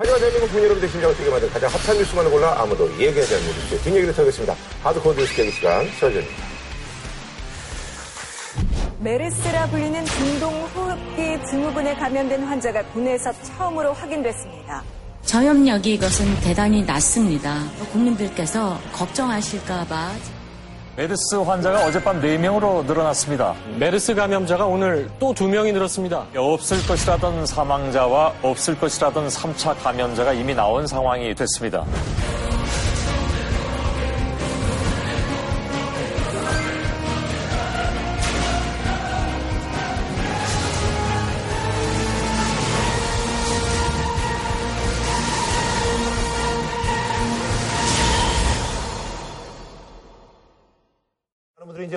[0.00, 3.82] 하지만 대한민국 국민 여러분들 심장을 뛰게 만든 가장 핫한 뉴스만을 골라 아무도 얘기하지 않는 뉴스
[3.82, 4.54] 뒷얘기를 털겠습니다.
[4.84, 6.44] 하드코어 뉴스 대기 시간 서현입니다.
[9.00, 14.84] 메르스라 불리는 중동 호흡기 증후군에 감염된 환자가 국내에서 처음으로 확인됐습니다.
[15.22, 17.68] 저염력이 이것은 대단히 낮습니다.
[17.90, 20.12] 국민들께서 걱정하실까봐
[20.98, 23.54] 메르스 환자가 어젯밤 4명으로 늘어났습니다.
[23.78, 26.26] 메르스 감염자가 오늘 또 2명이 늘었습니다.
[26.36, 31.84] 없을 것이라던 사망자와 없을 것이라던 3차 감염자가 이미 나온 상황이 됐습니다.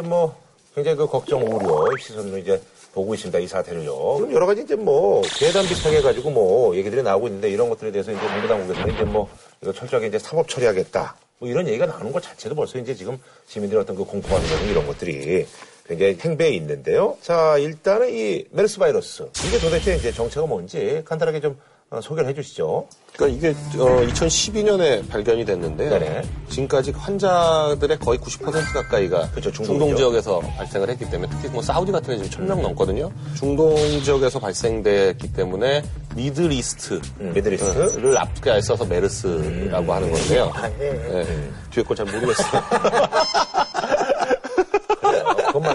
[0.01, 0.35] 이 이제 뭐
[0.73, 2.61] 굉장히 그 걱정, 우려, 시선으로 이제
[2.93, 3.39] 보고 있습니다.
[3.39, 4.15] 이 사태를요.
[4.17, 8.11] 그럼 여러 가지 이제 뭐 계단 비슷하게 해가지고 뭐 얘기들이 나오고 있는데 이런 것들에 대해서
[8.11, 9.29] 이제 정부 당국에서는 이제 뭐
[9.61, 11.15] 이거 철저하게 이제 사법 처리하겠다.
[11.39, 15.45] 뭐 이런 얘기가 나오는 것 자체도 벌써 이제 지금 시민들의 어떤 그 공포감이라는 이런 것들이
[15.87, 17.17] 굉장히 행배에 있는데요.
[17.21, 19.27] 자, 일단은 이 메르스 바이러스.
[19.47, 21.59] 이게 도대체 이제 정체가 뭔지 간단하게 좀 어,
[21.99, 22.87] 소개를 해 주시죠.
[23.17, 25.89] 그러니까 이게 2012년에 발견이 됐는데요.
[25.89, 26.21] 네네.
[26.47, 29.51] 지금까지 환자들의 거의 90% 가까이가 그렇죠.
[29.51, 33.11] 중동 지역에서 발생을 했기 때문에 특히 뭐 사우디 같은 데 지금 1000명 넘거든요.
[33.35, 35.83] 중동 지역에서 발생됐기 때문에
[36.15, 37.97] Middle East 음, Middle East.
[37.99, 40.49] 를 앞에 써서 메르스라고 하는 건데요.
[40.79, 41.51] 네.
[41.71, 42.61] 뒤에 걸 잘 모르겠어요.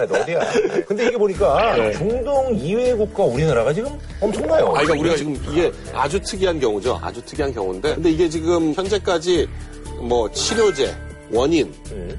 [0.01, 0.39] 해도 어디야.
[0.87, 4.67] 근데 이게 보니까 중동 이외의 국가 우리나라가 지금 엄청나요.
[4.69, 6.99] 아, 그러니까 우리가 지금 이게 아주 특이한 경우죠.
[7.01, 7.95] 아주 특이한 경우인데.
[7.95, 9.47] 근데 이게 지금 현재까지
[10.01, 10.95] 뭐 치료제,
[11.31, 11.73] 원인,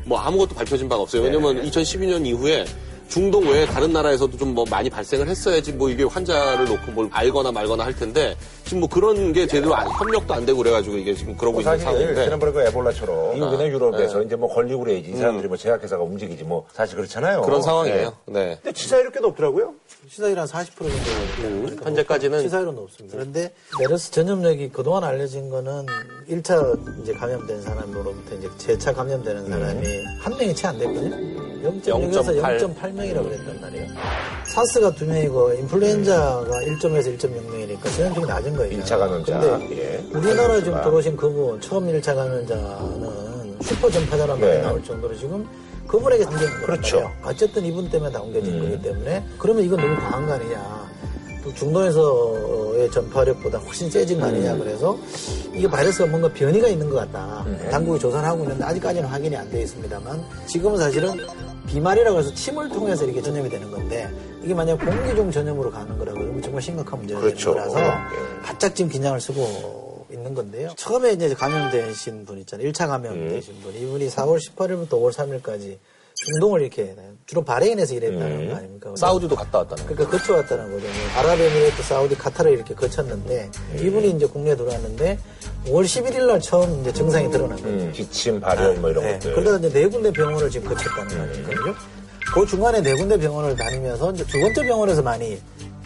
[0.05, 1.23] 뭐 아무것도 밝혀진 바가 없어요.
[1.23, 2.65] 왜냐면 2012년 이후에
[3.09, 7.53] 중동 외에 다른 나라에서도 좀 뭐 많이 발생을 했어야지 뭐 이게 환자를 놓고 뭘 알거나
[7.53, 8.37] 말거나 할 텐데
[8.69, 11.84] 지금 뭐 그런 게 제대로 안- 협력도 안 되고 그래가지고 이게 지금 그러고 있는 사실
[11.86, 12.24] 상황인데.
[12.24, 14.27] 지난번에 그 에볼라처럼 미국이나 유럽에서 네.
[14.27, 17.40] 이제 뭐 걸리고 그래야지 이 사람들이 뭐 제약회사가 움직이지 뭐 사실 그렇잖아요.
[17.42, 18.12] 그런 상황이에요.
[18.27, 18.33] 네.
[18.48, 18.58] 네.
[18.62, 19.73] 근데 치사율이 꽤 높더라고요.
[20.08, 23.17] 시사율 한40% 정도 되니까 현재까지는 시사율은 높습니다.
[23.17, 25.86] 그런데 메르스 전염력이 그동안 알려진 거는
[26.28, 29.86] 1차 이제 감염된 사람으로부터 이제 재차 감염되는 사람이
[30.20, 31.17] 한 명이 채 안 됐거든요.
[31.58, 32.74] 0.6에서 0.8.
[32.77, 33.86] 0.8명이라고 그랬단 말이에요.
[34.45, 38.83] 사스가 두 명이고 인플루엔자가 1.에서 1.6명이니까 전염력이 낮은 거예요.
[38.83, 39.41] 1차 감염자.
[39.41, 40.05] 근데 예.
[40.13, 40.83] 우리나라 지금 아.
[40.83, 44.63] 들어오신 그분 처음 1차 감염자는 슈퍼 전파자란 말이 네.
[44.63, 45.46] 나올 정도로 지금
[45.86, 46.67] 그분에게 옮긴 거예요.
[46.67, 47.11] 그렇죠.
[47.24, 48.61] 어쨌든 이분 때문에 다 옮겨진 음.
[48.63, 50.89] 거기 때문에 그러면 이건 너무 과한 거 아니냐.
[51.42, 54.55] 또 중동에서의 전파력보다 훨씬 세진 거 아니냐.
[54.55, 54.58] 음.
[54.58, 54.98] 그래서
[55.55, 57.45] 이게 바이러스가 뭔가 변이가 있는 것 같다.
[57.46, 57.69] 음.
[57.70, 61.17] 당국이 조사를 하고 있는데 아직까지는 확인이 안 되어 있습니다만 지금은 사실은
[61.67, 64.08] 비말이라고 해서 침을 통해서 이렇게 전염이 되는 건데
[64.48, 67.53] 이게 만약 공기 중 전염으로 가는 거라고 그러면 정말 심각한 문제가 그렇죠.
[67.53, 68.42] 되는 거라서 예.
[68.42, 70.70] 바짝 지금 긴장을 쓰고 있는 건데요.
[70.75, 72.70] 처음에 이제 감염되신 분 있잖아요.
[72.70, 73.75] 1차 감염되신 분.
[73.75, 75.77] 이분이 4월 18일부터 5월 3일까지
[76.14, 78.95] 중동을 이렇게 주로 바레인에서 일했다는 거 아닙니까?
[78.97, 79.97] 사우디도 갔다 왔다는 거예요.
[79.97, 80.87] 그러니까 거쳐 왔다는 거죠.
[80.87, 85.19] 뭐 아랍에미레이트, 사우디, 카타르 이렇게 거쳤는데 이분이 이제 국내에 들어왔는데
[85.67, 87.83] 5월 11일 날 처음 이제 증상이 드러난 거예요.
[87.83, 89.13] 음, 기침, 발열 뭐 이런 네.
[89.13, 89.35] 것들.
[89.35, 91.75] 그러다가 이제 네 군데 병원을 지금 거쳤다는 거 아닙니까?
[92.34, 95.39] 그 중간에 네 군데 병원을 다니면서 이제 두 번째 병원에서 많이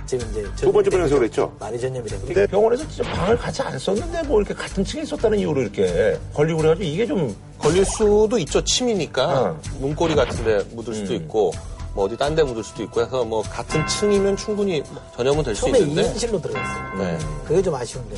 [0.07, 1.55] 지금 이제 두 번째 병원에서 그랬죠?
[1.59, 2.35] 많이 전염이 된 거죠.
[2.35, 6.59] 근데 병원에서 진짜 방을 같이 안 썼는데 뭐 이렇게 같은 층에 있었다는 이유로 이렇게 걸리고
[6.59, 8.63] 그래가지고 이게 좀 걸릴 수도 있죠.
[8.65, 9.61] 침이니까 어.
[9.79, 11.53] 문고리 같은데 묻을 수도 있고
[11.95, 14.83] 뭐 어디 딴 데 묻을 수도 있고 해서 뭐 같은 층이면 충분히
[15.17, 16.99] 전염은 될수 처음에 있는데 2인실로 들어갔어요.
[16.99, 17.19] 네.
[17.47, 18.17] 그게 좀 아쉬운 게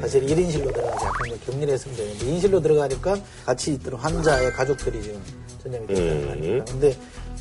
[0.00, 5.22] 사실 1인실로 들어가서 약간 뭐 격리를 했으면 되는데 2인실로 들어가니까 같이 있던 환자의 가족들이 지금
[5.62, 6.64] 전염이 됐다는 거 아닙니까?
[6.70, 6.96] 근데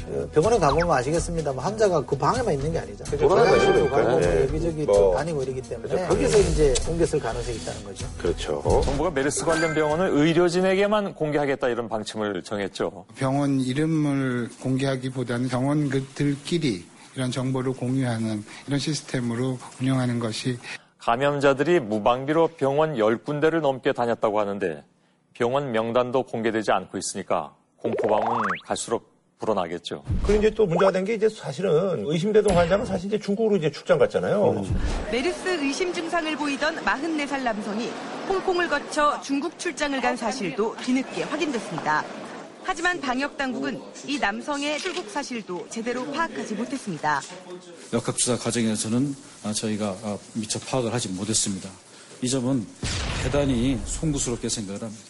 [0.08, 3.04] 어, 병원에 가보면 아시겠습니다만 환자가 그 방에만 있는 게 아니죠.
[3.06, 3.96] 화장실도 그러니까.
[3.98, 4.42] 가고 뭐 네.
[4.44, 4.96] 여기저기 뭐.
[4.96, 8.08] 또 다니고 이러기 때문에 거기서 이제 옮겼을 가능성이 있다는 거죠.
[8.18, 8.82] 그렇죠.
[8.84, 13.06] 정부가 메르스 관련 병원을 의료진에게만 공개하겠다 이런 방침을 정했죠.
[13.16, 16.86] 병원 이름을 공개하기보다는 병원들끼리
[17.16, 20.58] 이런 정보를 공유하는 이런 시스템으로 운영하는 것이
[21.00, 24.84] 감염자들이 무방비로 병원 10군데를 넘게 다녔다고 하는데
[25.34, 29.11] 병원 명단도 공개되지 않고 있으니까 공포감은 갈수록
[29.42, 30.04] 불어나겠죠.
[30.24, 33.98] 그리고 이제 또 문제가 된 게 이제 사실은 의심되던 환자는 사실 이제 중국으로 이제 출장
[33.98, 34.64] 갔잖아요.
[35.12, 37.90] 메르스 의심 증상을 보이던 44살 남성이
[38.30, 42.06] 홍콩을 거쳐 중국 출장을 간 사실도 뒤늦게 확인됐습니다.
[42.64, 47.20] 하지만 방역 당국은 이 남성의 출국 사실도 제대로 파악하지 못했습니다.
[47.92, 51.68] 역학 조사 과정에서는 아, 저희가 아, 미처 파악을 하지 못했습니다.
[52.22, 52.68] 이 점은
[53.24, 55.04] 대단히 송구스럽게 생각을 합니다.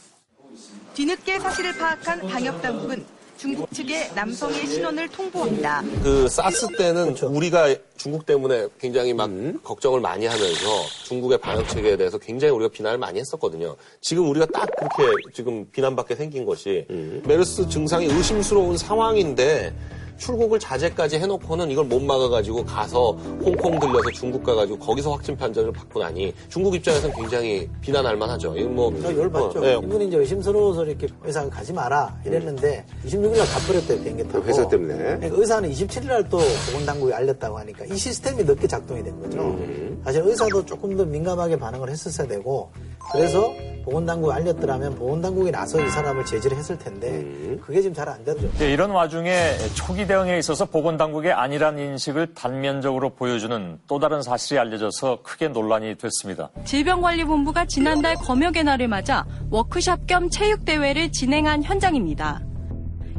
[0.94, 3.06] 뒤늦게 사실을 파악한 방역 당국은
[3.42, 5.82] 중국 측에 남성의 신원을 통보합니다.
[6.04, 9.32] 그 사스 때는 우리가 중국 때문에 굉장히 막
[9.64, 13.76] 걱정을 많이 하면서 중국의 방역 체계에 대해서 굉장히 우리가 비난을 많이 했었거든요.
[14.00, 16.86] 지금 우리가 딱 그렇게 지금 비난받게 생긴 것이
[17.26, 19.74] 메르스 증상이 의심스러운 상황인데
[20.22, 23.12] 출국을 자제까지 해놓고는 이걸 못 막아가지고 가서
[23.44, 28.56] 홍콩 들려서 중국 가가지고 거기서 확진 판정을 받고 나니 중국 입장에서는 굉장히 비난할 만하죠.
[28.56, 29.60] 이건 뭐나 열받죠.
[29.60, 29.74] 어, 예.
[29.84, 34.46] 이분이 이제 의심스러워서 이렇게 의사가 가지 마라 이랬는데 26일 날 가버렸대요 비행기 타고.
[34.46, 34.96] 회사 때문에.
[34.96, 36.38] 그러니까 의사는 27일 날 또
[36.72, 39.40] 보건당국이 알렸다고 하니까 이 시스템이 늦게 작동이 된 거죠.
[39.40, 40.02] 음.
[40.06, 42.72] 사실 의사도 조금 더 민감하게 반응을 했었어야 되고
[43.12, 43.54] 그래서
[43.84, 47.60] 보건당국이 알렸더라면 보건당국이 나서 이 사람을 제지를 했을 텐데 음.
[47.66, 48.48] 그게 지금 잘 안 되죠.
[48.60, 55.20] 예, 이런 와중에 초기 대응에 있어서 보건당국의 아니란 인식을 단면적으로 보여주는 또 다른 사실이 알려져서
[55.24, 56.50] 크게 논란이 됐습니다.
[56.66, 62.42] 질병관리본부가 지난달 검역의 날을 맞아 워크숍 겸 체육대회를 진행한 현장입니다.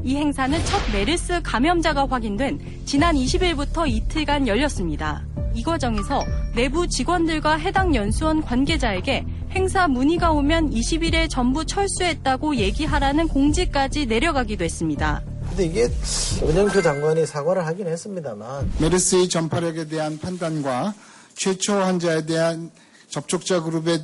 [0.05, 5.25] 이 행사는 첫 메르스 감염자가 확인된 지난 20일부터 이틀간 열렸습니다.
[5.55, 14.07] 이 과정에서 내부 직원들과 해당 연수원 관계자에게 행사 문의가 오면 20일에 전부 철수했다고 얘기하라는 공지까지
[14.07, 15.23] 내려가기도 했습니다.
[15.49, 15.89] 근데 이게
[16.43, 20.95] 원영표 장관이 사과를 하긴 했습니다만 메르스의 전파력에 대한 판단과
[21.35, 22.71] 최초 환자에 대한
[23.09, 24.03] 접촉자 그룹의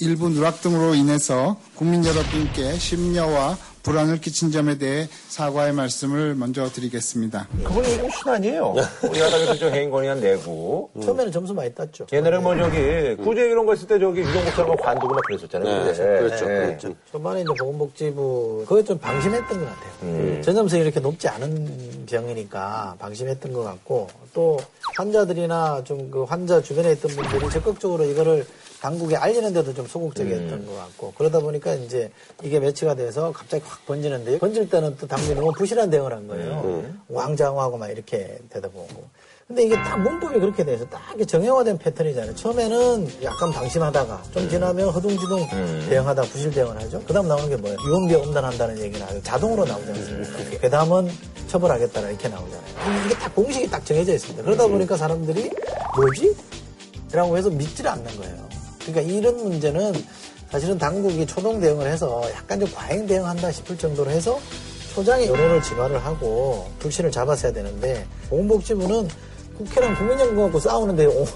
[0.00, 7.46] 일부 누락 등으로 인해서 국민 여러분께 심려와 불안을 끼친 점에 대해 사과의 말씀을 먼저 드리겠습니다.
[7.62, 8.74] 그분이 이거 신 아니에요.
[9.08, 10.90] 우리 야당에서 저 해인권위원 내고.
[11.00, 12.04] 처음에는 점수 많이 땄죠.
[12.12, 15.84] 옛날에 뭐 저기 구제 이런 거 있을 때 저기 유동국장하고 관두고 막 그랬었잖아요.
[15.84, 15.94] 네.
[15.94, 16.58] 그랬죠, 네.
[16.66, 16.94] 그랬죠.
[17.12, 19.92] 초반에 이제 보건복지부 그거 좀 방심했던 것 같아요.
[20.02, 20.42] 음.
[20.44, 24.58] 전염성이 이렇게 높지 않은 병이니까 방심했던 것 같고 또
[24.96, 28.46] 환자들이나 좀 그 환자 주변에 있던 분들이 적극적으로 이거를
[28.80, 30.66] 당국에 알리는데도 좀 소극적이었던 음.
[30.66, 32.10] 것 같고 그러다 보니까 이제
[32.44, 36.62] 이게 매치가 돼서 갑자기 확 번지는데 번질 때는 또 당국이 너무 부실한 대응을 한 거예요.
[36.64, 37.00] 음.
[37.08, 39.04] 왕장하고 막 이렇게 되다 보고.
[39.46, 42.34] 근데 이게 딱 문법이 그렇게 돼서 딱 정형화된 패턴이잖아요.
[42.34, 45.46] 처음에는 약간 방심하다가 좀 지나면 허둥지둥
[45.88, 47.00] 대응하다 부실 대응을 하죠.
[47.06, 47.76] 그 다음 나오는 게 뭐예요?
[47.86, 50.60] 유언비어 엄단한다는 얘기는 아주 자동으로 나오지 않습니까?
[50.60, 51.08] 그 다음은
[51.46, 53.06] 처벌하겠다라 이렇게 나오잖아요.
[53.06, 54.42] 이게 딱 공식이 딱 정해져 있습니다.
[54.42, 55.50] 그러다 보니까 사람들이
[55.94, 56.36] 뭐지?
[57.12, 58.48] 라고 해서 믿지를 않는 거예요.
[58.80, 59.92] 그러니까 이런 문제는
[60.56, 64.40] 사실은 당국이 초동 대응을 해서 약간 좀 과잉 대응한다 싶을 정도로 해서
[64.94, 69.06] 초장의 여론을 진화를 하고 불신을 잡았어야 되는데 보건복지부는
[69.56, 71.26] 국회랑 국민연금 갖고 싸우는데 온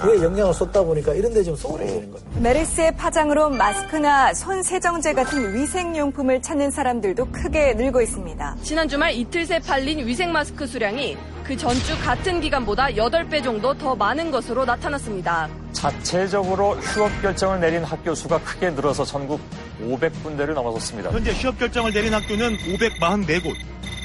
[0.00, 2.40] 그에 영향을 쏟다 보니까 이런 데 지금 소홀해지는 겁니다.
[2.40, 8.56] 메르스의 파장으로 마스크나 손 세정제 같은 위생용품을 찾는 사람들도 크게 늘고 있습니다.
[8.62, 13.94] 지난 주말 이틀 새 팔린 위생 마스크 수량이 그 전주 같은 기간보다 8배 정도 더
[13.94, 15.48] 많은 것으로 나타났습니다.
[15.72, 19.40] 자체적으로 휴업 결정을 내린 학교 수가 크게 늘어서 전국
[19.82, 21.10] 500군데를 넘어섰습니다.
[21.10, 23.54] 현재 휴업 결정을 내린 학교는 544곳.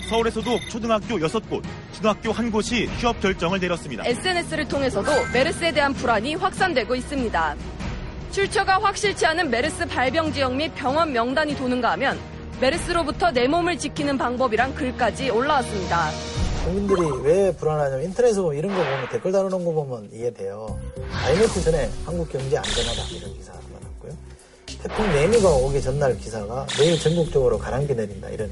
[0.09, 1.63] 서울에서도 초등학교 6곳,
[1.93, 4.03] 중학교 1곳이 휴업 결정을 내렸습니다.
[4.05, 7.55] SNS를 통해서도 메르스에 대한 불안이 확산되고 있습니다.
[8.31, 12.17] 출처가 확실치 않은 메르스 발병 지역 및 병원 명단이 도는가 하면
[12.59, 16.09] 메르스로부터 내 몸을 지키는 방법이란 글까지 올라왔습니다.
[16.63, 20.79] 국민들이 왜 불안하냐면 인터넷에 보면 이런 거 보면 댓글 다루는 거 보면 이해돼요.
[21.25, 24.17] IMF 전에 한국 경제 안전하다 이런 기사가 많았고요.
[24.81, 28.49] 태풍 매미가 오기 전날 기사가 내일 전국적으로 가랑비 내린다 이런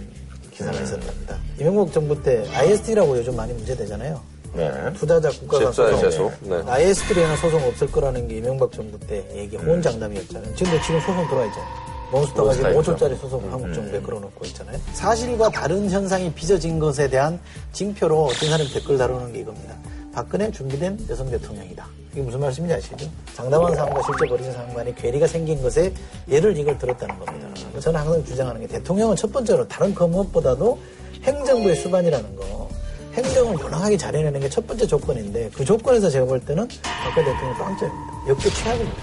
[0.52, 1.38] 기사가 있었답니다.
[1.60, 4.22] 이명박 정부 때 ISD라고 요즘 많이 문제되잖아요.
[4.54, 4.94] 네.
[4.94, 6.32] 투자자 국가가 소송.
[6.42, 6.62] 네.
[6.66, 10.56] ISD에는 소송 없을 거라는 게 이명박 정부 때 얘기 호언장담이었잖아요.
[10.56, 11.92] 지금도 지금 소송 들어와 있잖아요.
[12.12, 14.78] 몬스터가 지금 몬스터 5조짜리 소송 을 한국 정부에 걸어놓고 있잖아요.
[14.94, 17.40] 사실과 다른 현상이 빚어진 것에 대한
[17.72, 19.76] 징표로 어떤 사람이 댓글 다루는 게 이겁니다.
[20.14, 21.88] 박근혜 준비된 여성 대통령이다.
[22.12, 22.98] 이게 무슨 말씀인지 아시죠?
[23.36, 25.94] 장담한 사람과 실제 벌인 사람 간에 괴리가 생긴 것에
[26.30, 27.48] 예를 이걸 들었다는 겁니다.
[27.80, 30.78] 저는 항상 주장하는 게 대통령은 첫 번째로 다른 그 무엇보다도
[31.24, 32.70] 행정부의 수반이라는 거.
[33.14, 36.68] 행정을 명확하게 잘 해내는 게 첫 번째 조건인데 그 조건에서 제가 볼 때는
[37.04, 38.14] 박근혜 대통령 빵점입니다.
[38.30, 39.02] 역대 최악입니다.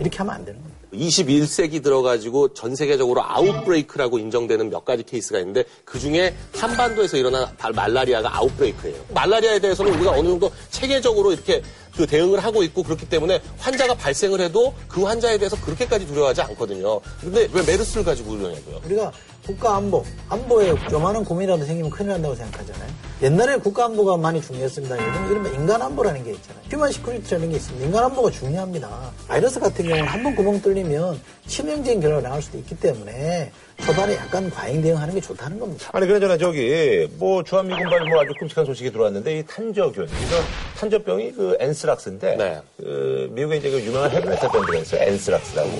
[0.00, 0.67] 이렇게 하면 안 되는 겁니다.
[0.92, 7.72] 21세기 들어가지고 전 세계적으로 outbreak라고 인정되는 몇 가지 케이스가 있는데 그 중에 한반도에서 일어난 발-
[7.72, 8.96] 말라리아가 outbreak예요.
[9.14, 11.62] 말라리아에 대해서는 우리가 어느 정도 체계적으로 이렇게
[11.96, 17.00] 그 대응을 하고 있고 그렇기 때문에 환자가 발생을 해도 그 환자에 대해서 그렇게까지 두려워하지 않거든요.
[17.20, 18.80] 근데 왜 메르스를 가지고 그러냐고요.
[18.84, 19.12] 우리가
[19.48, 22.90] 국가 안보, 안보에 요만한 고민이라도 생기면 큰일 난다고 생각하잖아요.
[23.22, 24.94] 옛날에 국가 안보가 많이 중요했습니다.
[24.94, 26.62] 요즘 이른바 인간 안보라는 게 있잖아요.
[26.70, 27.86] human security라는 게 있습니다.
[27.86, 29.10] 인간 안보가 중요합니다.
[29.26, 33.50] 바이러스 같은 경우는 한 번 구멍 뚫리면 치명적인 결과가 나올 수도 있기 때문에
[33.86, 35.88] 초반에 약간 과잉 대응하는 게 좋다는 겁니다.
[35.94, 40.42] 아니 그러잖아 저기 뭐 주한미군발 뭐 아주 끔찍한 소식이 들어왔는데 이 탄저균 그래서
[40.76, 42.60] 탄저병이 그 anthrax인데 네.
[42.76, 45.02] 그 미국의 이제 그 유명한 헤비메탈 밴드가 있어요.
[45.04, 45.70] Anthrax라고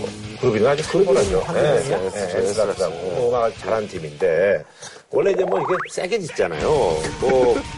[0.40, 1.45] 그룹 이름이 아주 큰 거라죠.
[2.37, 3.28] Anthrax라고.
[3.28, 4.62] 음악을 잘하는 팀인데.
[5.11, 6.68] 원래 이제 뭐 이게 세게 짓잖아요.
[7.21, 7.57] 뭐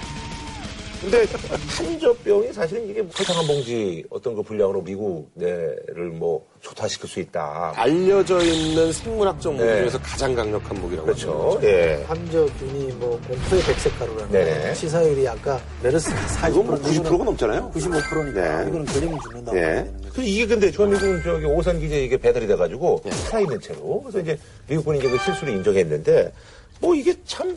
[1.01, 7.21] 근데 탄저병이 사실은 이게 설탕 한 봉지 어떤 그 분량으로 미국 내를 뭐 초토화시킬 수
[7.21, 7.73] 있다.
[7.75, 9.79] 알려져 있는 생물학적 무기 네.
[9.79, 11.57] 중에서 가장 강력한 무기라고 그렇죠.
[11.57, 11.67] 하죠.
[11.67, 12.05] 예.
[12.07, 14.69] 탄저균이 뭐 공포의 백색 가루라는 네네.
[14.69, 14.75] 거.
[14.75, 17.71] 치사율이 아까 메르스 40% 이건 뭐 90%가 넘잖아요.
[17.75, 18.69] 95%니까 네.
[18.69, 19.63] 이거는 걸리면 죽는다고 예.
[19.63, 20.13] 하는 거죠.
[20.13, 24.39] 그 이게 근데 주한미군 저기 오산 기지에 이게 배달이 돼가지고 살아있는 채로 그래서 이제
[24.69, 26.31] 미국군이 이제 그 실수를 인정했는데
[26.81, 27.57] 뭐 이게 참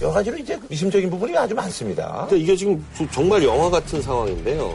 [0.00, 2.24] 여러 가지로 이제 미심적인 부분이 아주 많습니다.
[2.28, 4.74] 근데 이게 지금 주- 정말 영화 같은 상황인데요.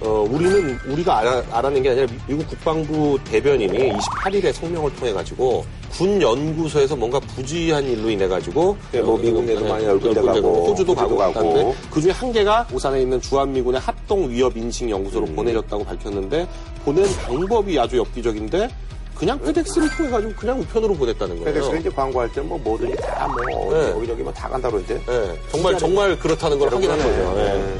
[0.00, 6.22] 어, 우리는 우리가 알아, 알아낸 게 아니라 미국 국방부 대변인이 28일에 성명을 통해 가지고 군
[6.22, 11.16] 연구소에서 뭔가 부지한 일로 인해 가지고 네, 뭐 미국 내도 많이 열군데 가고, 호주도 가고
[11.16, 11.32] 호주도 가고.
[11.52, 15.34] 갔는데 그 중에 한 개가 오산에 있는 주한미군의 합동 위협 인식 연구소로 음.
[15.34, 16.46] 보내졌다고 밝혔는데
[16.84, 18.68] 보낸 방법이 아주 엽기적인데
[19.14, 21.44] 그냥 FedEx를 통해 가지고 그냥 우편으로 보냈다는 거예요.
[21.44, 23.90] FedEx가 이제 광고할 때 뭐 뭐든지 다뭐 네.
[23.90, 26.96] 여기저기 뭐 다 간다 그러는데 예, 정말 정말 그렇다는 걸 확인한.
[26.98, 27.70] 거죠.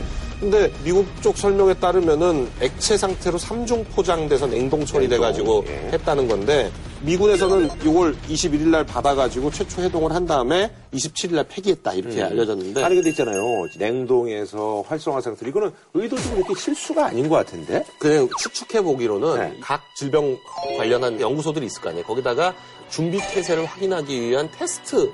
[0.41, 5.93] 근데 미국 쪽 설명에 따르면은 액체 상태로 삼중 포장돼서 냉동 처리돼가지고 냉동, 예.
[5.93, 12.23] 했다는 건데 미군에서는 이걸 21일 날 받아가지고 최초 해동을 한 다음에 27일 날 폐기했다 이렇게
[12.23, 18.29] 알려졌는데 아니 근데 있잖아요 냉동에서 활성화 상태 이거는 의도적으로 이렇게 실수가 아닌 것 같은데 그냥
[18.39, 19.59] 추측해 보기로는 네.
[19.61, 20.37] 각 질병
[20.79, 22.05] 관련한 연구소들이 있을 거 아니에요.
[22.07, 22.55] 거기다가
[22.89, 25.11] 준비 태세를 확인하기 위한 테스트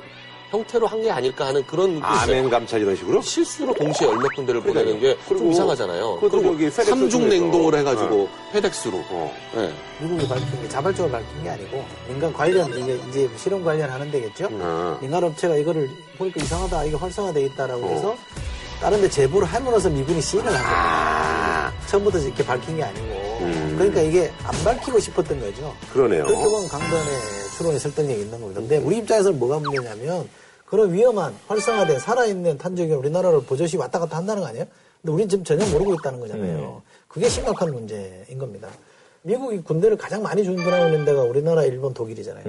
[0.56, 4.84] 형태로 한 게 아닐까 하는 그런 아멘 감찰 이런 식으로 실수로 동시에 열몇 군데를 그러니까요.
[4.94, 6.18] 보내는 게좀 그리고 이상하잖아요.
[6.20, 7.28] 그리고 삼중.
[7.28, 8.96] 냉동을 해가지고 페덱스로.
[9.10, 9.34] 어.
[9.56, 9.72] 예.
[10.00, 14.48] 미국이 밝힌 게 자발적으로 밝힌 게 아니고 민간 관련 이게 이제 실험 관련하는 데겠죠.
[14.52, 14.98] 어.
[15.00, 17.88] 민간 업체가 이거를 보니까 이상하다 이게 활성화돼 있다라고 어.
[17.90, 18.16] 해서
[18.80, 21.72] 다른 데 제보를 함으로써 미군이 시인을 한 겁니다.
[21.86, 23.74] 처음부터 이렇게 밝힌 게 아니고 음.
[23.76, 25.74] 그러니까 이게 안 밝히고 싶었던 거죠.
[25.92, 27.04] 그러네요 보면 강단의
[27.56, 28.60] 추론의 설득력이 있는 겁니다.
[28.60, 30.28] 근데 우리 입장에서는 뭐가 문제냐면
[30.66, 34.66] 그런 위험한 활성화된 살아있는 탄저균이 우리나라로 버젓이 왔다 갔다 한다는 거 아니에요?
[35.00, 36.82] 근데 우리는 지금 전혀 모르고 있다는 거잖아요.
[37.08, 38.68] 그게 심각한 문제인 겁니다.
[39.22, 42.44] 미국이 군대를 가장 많이 준비하고 있는 데가 우리나라, 일본, 독일이잖아요.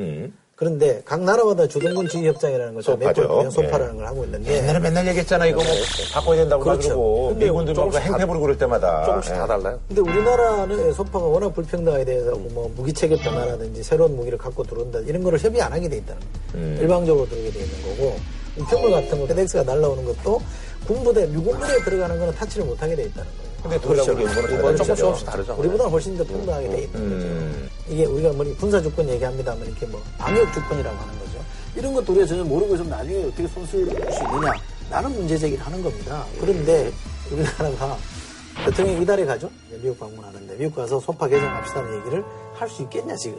[0.57, 0.59] 음.
[0.59, 2.97] 그런데 각 나라마다 주둔군 지휘 협정이라는 걸.
[2.97, 3.97] 맺고 소파라는 예.
[3.97, 5.71] 걸 하고 있는데 옛날에 맨날 얘기했잖아 이거 뭐
[6.13, 6.89] 바꿔야 된다고 그렇죠.
[6.89, 9.37] 그러고 근데 미군들 막 조금씩 행패 부르고 그럴 때마다 조금씩 예.
[9.37, 9.79] 다 달라요.
[9.87, 15.23] 근데 우리나라는 소파가 워낙 불평등하게 대해서 뭐 무기 체계 변화라든지 새로운 무기를 갖고 들어온다 이런
[15.23, 16.65] 거를 협의 안 하게 돼 있다는 거예요.
[16.65, 16.77] 음.
[16.81, 18.17] 일방적으로 들어오게 돼 있는 거고
[18.57, 20.41] 우편물 같은 거 페덱스가 날라오는 것도
[20.87, 23.46] 군부대 미군부대에 들어가는 거는 타치를 못 하게 돼 있다는 거예요.
[23.69, 24.77] 근데 독일하고 일본은 다르죠.
[24.77, 25.55] 조금씩 조금씩 다르죠.
[25.59, 27.27] 우리보다 훨씬 더 평등하게 돼 있는 거죠.
[27.27, 27.69] 음.
[27.89, 31.38] 이게 우리가 뭐 군사 주권 얘기합니다만 이렇게 뭐 방역 주권이라고 하는 거죠.
[31.75, 34.53] 이런 것도 우리가 전혀 모르고 있으면 나중에 어떻게 손쓸 수 있느냐.
[34.89, 36.25] 라는 문제 제기를 하는 겁니다.
[36.39, 36.91] 그런데
[37.31, 37.97] 우리나라가
[38.65, 39.50] 대통령이 이달에 가죠?
[39.69, 42.24] 미국 방문하는데 미국 가서 소파 개정합시다는 얘기를
[42.55, 43.38] 할 수 있겠냐 지금.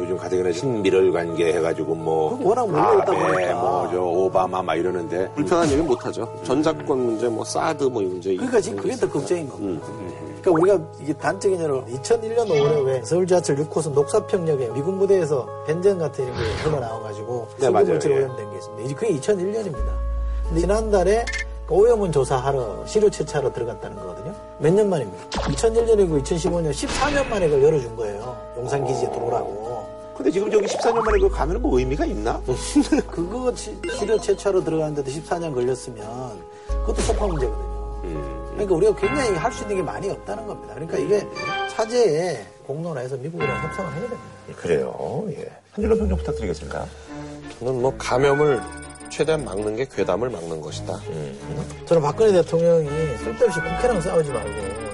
[0.00, 3.54] 요즘 가뜩이나 친미를 관계 해가지고 뭐 워낙 몰려있다 아베, 보니까.
[3.60, 6.32] 뭐저 오바마 막 이러는데 불편한 얘기는 못하죠.
[6.44, 8.34] 전작권 문제, 뭐 사드 뭐 이 문제.
[8.34, 9.86] 그러니까 지금 그게 더 걱정인 겁니다.
[10.40, 15.98] 그러니까 우리가 이게 단적인 예로 2001년 5월에 왜 서울 지하철 6호선 녹사평역에 미군 부대에서 벤젠
[15.98, 17.86] 같은 이런 게 흘러나와가지고 네, 맞아요.
[17.86, 18.16] 물질 예.
[18.18, 18.84] 오염된 게 있습니다.
[18.84, 19.92] 이제 그게 2001년입니다.
[20.48, 24.34] 근데 지난달에 그 오염원 조사하러 시료 채취하러 들어갔다는 거거든요.
[24.58, 25.24] 몇 년 만입니까?
[25.30, 28.36] 2001년이고 2015년 14년 만에 그걸 열어준 거예요.
[28.56, 29.86] 용산 기지에 들어오라고.
[30.14, 32.40] 근데 지금 저기 14년 만에 그거 가면 뭐 의미가 있나?
[33.10, 37.72] 그거 시- 시료 채취하러 들어가는데도 14년 걸렸으면 그것도 소파 문제거든요.
[38.52, 40.74] 그러니까 우리가 굉장히 할 수 있는 게 많이 없다는 겁니다.
[40.74, 41.26] 그러니까 이게
[41.74, 44.20] 차제에 공론화해서 미국이랑 협상을 해야 됩니다.
[44.56, 45.24] 그래요.
[45.30, 45.48] 예.
[45.72, 46.84] 한 줄로 평좀 부탁드리겠습니다.
[47.58, 48.60] 저는 뭐 감염을
[49.12, 50.98] 최대한 막는 게 괴담을 막는 것이다.
[51.84, 52.88] 저는 박근혜 대통령이
[53.18, 54.50] 쓸데없이 국회랑 싸우지 말고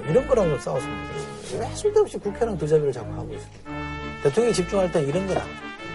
[0.09, 1.61] 이런 거랑 좀 싸웠으면 좋겠어요.
[1.61, 3.71] 왜 쓸데없이 국회랑 두자비를 자꾸 하고 있습니까?
[4.23, 5.47] 대통령이 집중할 땐 이런 거랑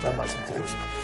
[0.02, 0.94] 라는 말씀 드리고 싶습니다.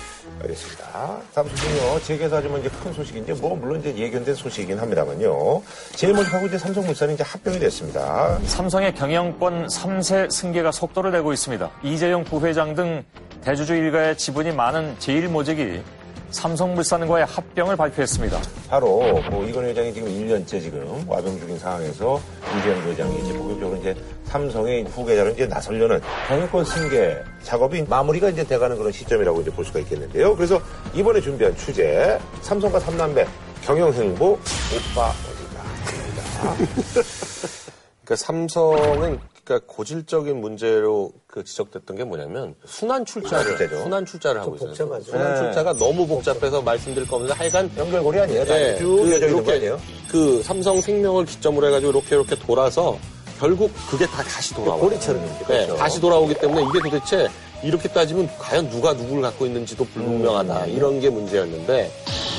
[0.42, 1.18] 알겠습니다.
[1.34, 2.00] 다음 소식은요.
[2.00, 5.62] 제게서 아주 먼저 큰 소식인데, 뭐, 물론 이제 예견된 소식이긴 합니다만요.
[5.96, 8.38] 제일 먼저 하고 이제 삼성물산이 이제 합병이 됐습니다.
[8.46, 11.70] 삼성의 경영권 3세 승계가 속도를 내고 있습니다.
[11.82, 13.04] 이재용 부회장 등
[13.42, 15.82] 대주주 일가의 지분이 많은 제1모직이
[16.30, 18.40] 삼성물산과의 합병을 발표했습니다.
[18.68, 22.20] 바로, 뭐, 이건 회장이 지금 1년째 지금 와병 중인 상황에서
[22.58, 23.94] 이재용 회장이 이제 본격적으로 이제
[24.24, 29.80] 삼성의 후계자로 이제 나서려는 경영권 승계 작업이 마무리가 이제 돼가는 그런 시점이라고 이제 볼 수가
[29.80, 30.36] 있겠는데요.
[30.36, 30.60] 그래서
[30.94, 33.26] 이번에 준비한 주제, 삼성과 삼남배
[33.64, 36.56] 경영행보 오빠 어디가?
[38.04, 39.18] 그러니까 삼성은
[39.50, 43.82] 그러니까 고질적인 문제로 그 지적됐던 게 뭐냐면 순환 출자를 출자죠.
[43.82, 44.68] 순환 출자를 하고 있어요.
[44.68, 45.04] 복잡하죠.
[45.10, 45.40] 순환 네.
[45.40, 48.44] 출자가 너무 복잡해서 말씀드릴 거 없는데 하여간 연결고리 아니에요?
[48.44, 49.80] 네, 쭉 그 이렇게 아니에요?
[50.08, 52.96] 그 삼성 생명을 기점으로 해가지고 이렇게 이렇게 돌아서
[53.40, 54.80] 결국 그게 다 다시 돌아와요.
[54.82, 55.76] 고리처럼 네, 그렇죠.
[55.76, 57.26] 다시 돌아오기 때문에 이게 도대체
[57.64, 61.90] 이렇게 따지면 과연 누가 누구를 갖고 있는지도 불분명하다 이런 게 문제였는데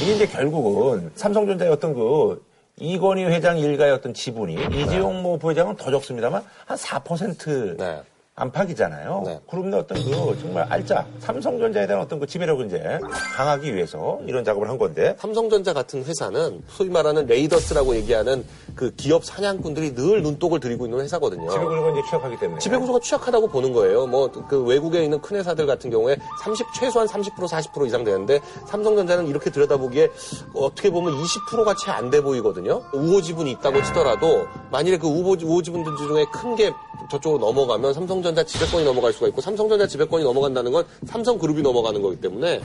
[0.02, 2.42] 이게 이제 결국은 삼성전자의 어떤 그
[2.82, 8.02] 이건희 회장 일가의 어떤 지분이 이재용 뭐 부회장은 더 적습니다만 한 4% 네.
[8.42, 9.24] 안팎이잖아요.
[9.26, 9.40] 네.
[9.50, 13.00] 그러면 어떤 그 정말 알짜 삼성전자에 대한 어떤 그 지배력을 이제
[13.36, 18.44] 강하기 위해서 이런 작업을 한 건데 삼성전자 같은 회사는 소위 말하는 레이더스라고 얘기하는
[18.76, 21.50] 그 기업 사냥꾼들이 늘 눈독을 들이고 있는 회사거든요.
[21.50, 24.08] 지배구조가 이제 취약하기 때문에 지배구조가 취약하다고 보는 거예요.
[24.08, 29.28] 뭐 그 외국에 있는 큰 회사들 같은 경우에 30 최소한 30% 40% 이상 되는데 삼성전자는
[29.28, 30.08] 이렇게 들여다보기에
[30.56, 32.82] 어떻게 보면 20%가 채 안 돼 보이거든요.
[32.94, 36.72] 우호 지분이 있다고 치더라도 만일에 그 우호, 우호 지분들 중에 큰 게
[37.10, 42.62] 저쪽으로 넘어가면 삼성전자 지배권이 넘어갈 수가 있고 삼성전자 지배권이 넘어간다는 건 삼성그룹이 넘어가는 거기 때문에.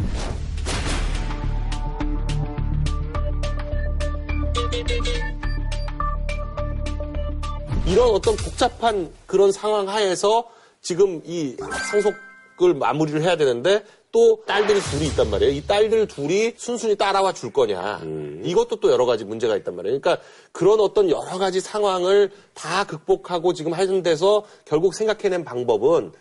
[7.87, 10.49] 이런 어떤 복잡한 그런 상황 하에서
[10.83, 11.57] 지금 이
[11.91, 13.85] 상속을 마무리를 해야 되는데
[14.17, 15.53] 또 딸들이 둘이 있단 말이에요.
[15.53, 18.01] 이 딸들 둘이 순순히 따라와 줄 거냐.
[18.43, 20.01] 이것도 또 여러 가지 문제가 있단 말이에요.
[20.01, 26.13] 그러니까 그런 어떤 여러 가지 상황을 다 극복하고 지금 하는 데서 결국 생각해낸 방법은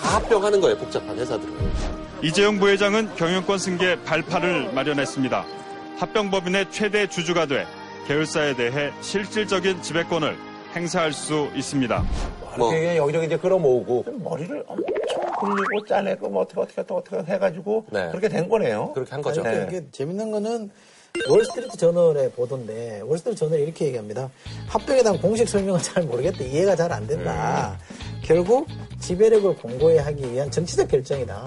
[0.00, 0.78] 다 합병하는 거예요.
[0.78, 1.54] 복잡한 회사들은.
[2.22, 5.44] 이재용 부회장은 경영권 승계 발판을 마련했습니다.
[5.98, 7.66] 합병법인의 최대 주주가 돼
[8.08, 10.38] 계열사에 대해 실질적인 지배권을
[10.74, 12.02] 행사할 수 있습니다.
[12.56, 17.86] 이렇게 그냥 여기저기 이제 끌어모으고 머리를 엄청 굴리고 짜내고 뭐 어떻게 어떻게 또 어떻게 해가지고
[17.90, 18.08] 네.
[18.10, 18.92] 그렇게 된 거네요.
[18.94, 19.42] 그렇게 한 거죠.
[19.42, 20.70] 그러니까 이게 재밌는 거는
[21.28, 24.30] 월스트리트 저널의 보도인데 월스트리트 저널이 이렇게 얘기합니다.
[24.68, 26.42] 합병에 대한 공식 설명은 잘 모르겠다.
[26.44, 27.78] 이해가 잘 안 된다.
[28.22, 28.66] 결국
[29.00, 31.46] 지배력을 공고히 하기 위한 정치적 결정이다.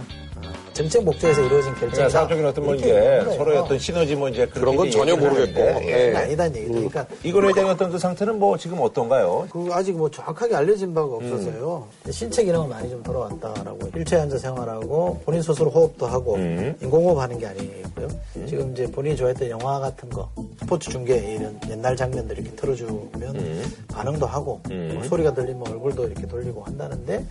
[0.76, 2.10] 정책 목적에서 이루어진 결정이다.
[2.10, 3.38] 사업적인 어떤 뭐 얘기하는 거예요.
[3.38, 5.60] 서로의 어떤 시너지 뭐 이제 그런 건 전혀 모르겠고.
[5.86, 6.08] 예.
[6.08, 6.74] 그건 아니다는 얘기죠.
[6.74, 9.48] 그러니까 이건 회장의 어떤 그 상태는 뭐 지금 어떤가요?
[9.50, 11.14] 그 아직 뭐 정확하게 알려진 바가 음.
[11.14, 11.88] 없어서요.
[12.12, 16.76] 신체 기능은 많이 좀 돌아왔다라고 일체에 앉아 생활하고 본인 스스로 호흡도 하고 음.
[16.82, 18.10] 인공호흡 하는 게 아니고요.
[18.46, 20.30] 지금 이제 본인이 좋아했던 영화 같은 거
[20.60, 23.74] 스포츠 중계 이런 옛날 장면들 이렇게 틀어주면 음.
[23.88, 27.26] 반응도 하고 뭐 소리가 들리면 얼굴도 이렇게 돌리고 한다는데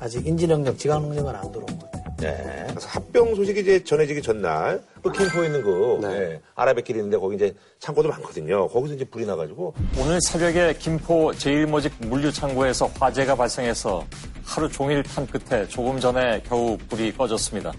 [0.00, 2.03] 아직 인지 능력, 지각 능력은 안 들어온 것 같아요.
[2.18, 2.64] 네.
[2.68, 6.08] 그래서 합병 소식이 이제 전해지기 전날 그 김포에 있는 그 네.
[6.14, 8.68] 예, 아라뱃길이 있는데 거기 이제 창고도 많거든요.
[8.68, 14.04] 거기서 이제 불이 나가지고 오늘 새벽에 김포 제일모직 물류창고에서 화재가 발생해서
[14.44, 17.72] 하루 종일 탄 끝에 조금 전에 겨우 불이 꺼졌습니다.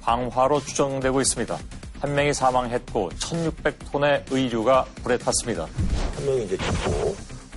[0.00, 1.58] 방화로 추정되고 있습니다.
[2.00, 5.68] 한 명이 사망했고 1,600톤의 의류가 불에 탔습니다.
[6.16, 7.14] 한 명이 이제 죽고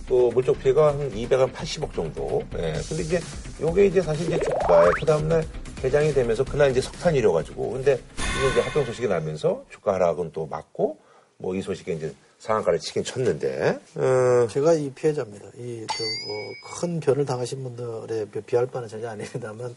[0.07, 2.43] 그 물적 피해가 한 280억 정도.
[2.53, 2.73] 예.
[2.87, 3.19] 근데 이제
[3.59, 5.43] 요게 이제 사실 이제 주가에 그 다음날
[5.85, 10.47] 개장이 되면서 그날 이제 석탄이 이뤄가지고 근데 이게 이제 합병 소식이 나면서 주가 하락은 또
[10.47, 10.97] 맞고
[11.37, 15.45] 뭐 이 소식에 이제 상한가를 치긴 쳤는데 어, 제가 이 피해자입니다.
[15.57, 19.75] 이큰 변을 당하신 분들의 비할 바는 전혀 아닙니다만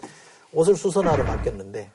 [0.54, 1.90] 옷을 수선하러 맡겼는데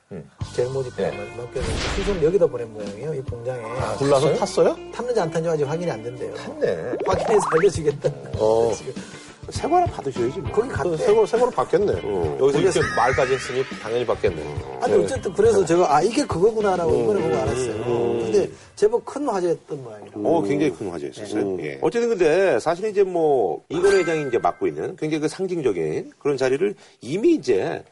[0.54, 1.60] 제일 모집 때 맡겼는데
[1.96, 3.14] 수선 여기다 보낸 모양이에요.
[3.14, 3.60] 이 공장에
[3.98, 4.76] 불나서 탔어요?
[4.94, 6.34] 탔는지 안 탔는지 아직 확인이 안 된대요.
[6.36, 6.92] 탔네.
[7.04, 8.08] 확인해서 알려주겠다.
[8.38, 8.70] 어.
[9.50, 10.40] 지금 새거 하나 받으셔야지.
[10.40, 10.52] 뭐.
[10.52, 10.96] 거기 갔대.
[10.96, 11.92] 새로, 새로 받겠네.
[11.92, 14.42] 여기서 그래서- 이렇게 말까지 했으니 당연히 받겠네.
[14.80, 17.84] 아니 어쨌든 그래서 제가 아 이게 그거구나라고 이번에 보고 알았어요.
[17.84, 20.12] 근데 제법 큰 화제였던 모양이라.
[20.16, 21.58] 어, 굉장히 큰 화제였었어요.
[21.60, 21.78] 예.
[21.80, 26.74] 어쨌든 근데 사실은 이제 뭐 이건 회장이 이제 맡고 있는 굉장히 그 상징적인 그런 자리를
[27.00, 27.82] 이미 이제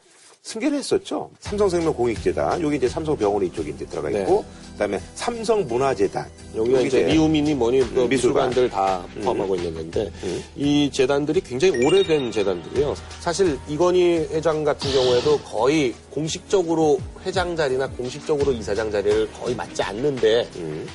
[0.43, 1.29] 승계를 했었죠.
[1.39, 7.79] 삼성생명 공익재단 여기 이제 삼성병원이 이쪽에 이제 들어가 있고 그다음에 삼성문화재단 여기가 이제 미우민이 뭐니
[7.79, 8.09] 그 음, 미술관.
[8.09, 10.11] 미술관 들 다 포함하고 있는 건데
[10.57, 12.93] 이 재단들이 굉장히 오래된 재단들이에요.
[13.21, 20.49] 사실 이건희 회장 같은 경우에도 거의 공식적으로 회장 자리나 공식적으로 이사장 자리를 거의 맡지 않는데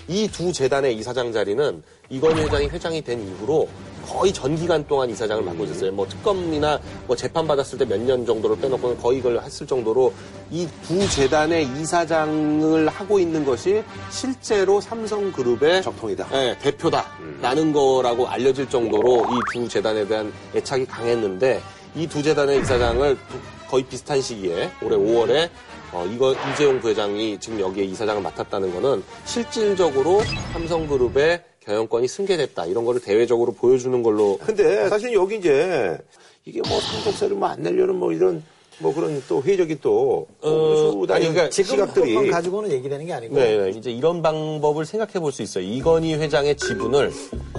[0.08, 3.66] 이두 재단의 이사장 자리는 이건희 회장이 회장이 된 이후로
[4.08, 5.92] 거의 전 기간 동안 이사장을 맡고 있었어요.
[5.92, 10.12] 뭐 특검이나 뭐 재판 받았을 때 몇 년 정도를 빼놓고는 거의 이걸 했을 정도로
[10.50, 16.26] 이 두 재단의 이사장을 하고 있는 것이 실제로 삼성그룹의 적통이다.
[16.32, 21.60] 예, 대표다라는 거라고 알려질 정도로 이 두 재단에 대한 애착이 강했는데
[21.94, 25.50] 이 두 재단의 이사장을 두- 거의 비슷한 시기에 올해 5월에
[25.92, 31.42] 어, 이거 이재용 부회장이 지금 여기에 이사장을 맡았다는 거는 실질적으로 삼성그룹의
[31.72, 35.98] 경영권이 승계됐다 이런 거를 대외적으로 보여주는 걸로 근데 사실 여기 이제
[36.46, 38.42] 이게 뭐 상속세를 뭐 안 내려는 뭐 이런
[38.78, 43.34] 뭐 그런 또 회의적인 또 어, 아니, 그러니까 지금 시각들이 그것만 가지고는 얘기되는 게 아니고
[43.34, 43.70] 네, 네.
[43.70, 45.64] 이제 이런 방법을 생각해 볼 수 있어요.
[45.64, 47.12] 이건희 회장의 지분을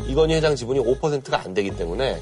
[0.08, 2.20] 이건희 회장 지분이 5%가 안 되기 때문에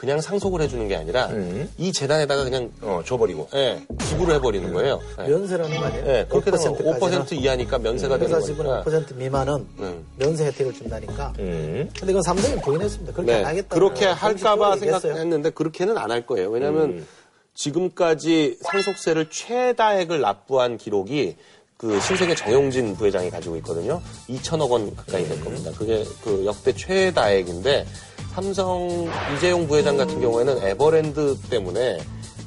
[0.00, 1.28] 그냥 상속을 해주는 게 아니라
[1.76, 3.48] 이 재단에다가 그냥 어, 줘버리고.
[3.54, 4.98] 예, 기부를 해버리는 거예요.
[5.18, 5.28] 예.
[5.28, 6.04] 면세라는 거 아니에요?
[6.06, 8.90] 예, 그렇게 되면 5%까지는 5% 이하니까 면세가 되는 회사 지분 거니까.
[8.90, 10.06] 5% 미만은 음.
[10.16, 11.34] 면세 혜택을 준다니까.
[11.40, 11.90] 음.
[11.98, 13.12] 근데 그건 삼성이 부인했습니다.
[13.12, 13.68] 그렇게 안 네, 하겠다.
[13.74, 14.76] 그렇게 할까봐.
[14.78, 16.48] 생각했는데 그렇게는 안 할 거예요.
[16.48, 17.06] 왜냐하면 음.
[17.54, 21.36] 지금까지 상속세를 최다액을 납부한 기록이
[21.76, 24.00] 그 신세계 정용진 부회장이 가지고 있거든요.
[24.28, 25.70] 2천억 원 가까이 될 겁니다.
[25.76, 27.86] 그게 그 역대 최다액인데
[28.34, 31.98] 삼성 이재용 부회장 같은 경우에는 에버랜드 때문에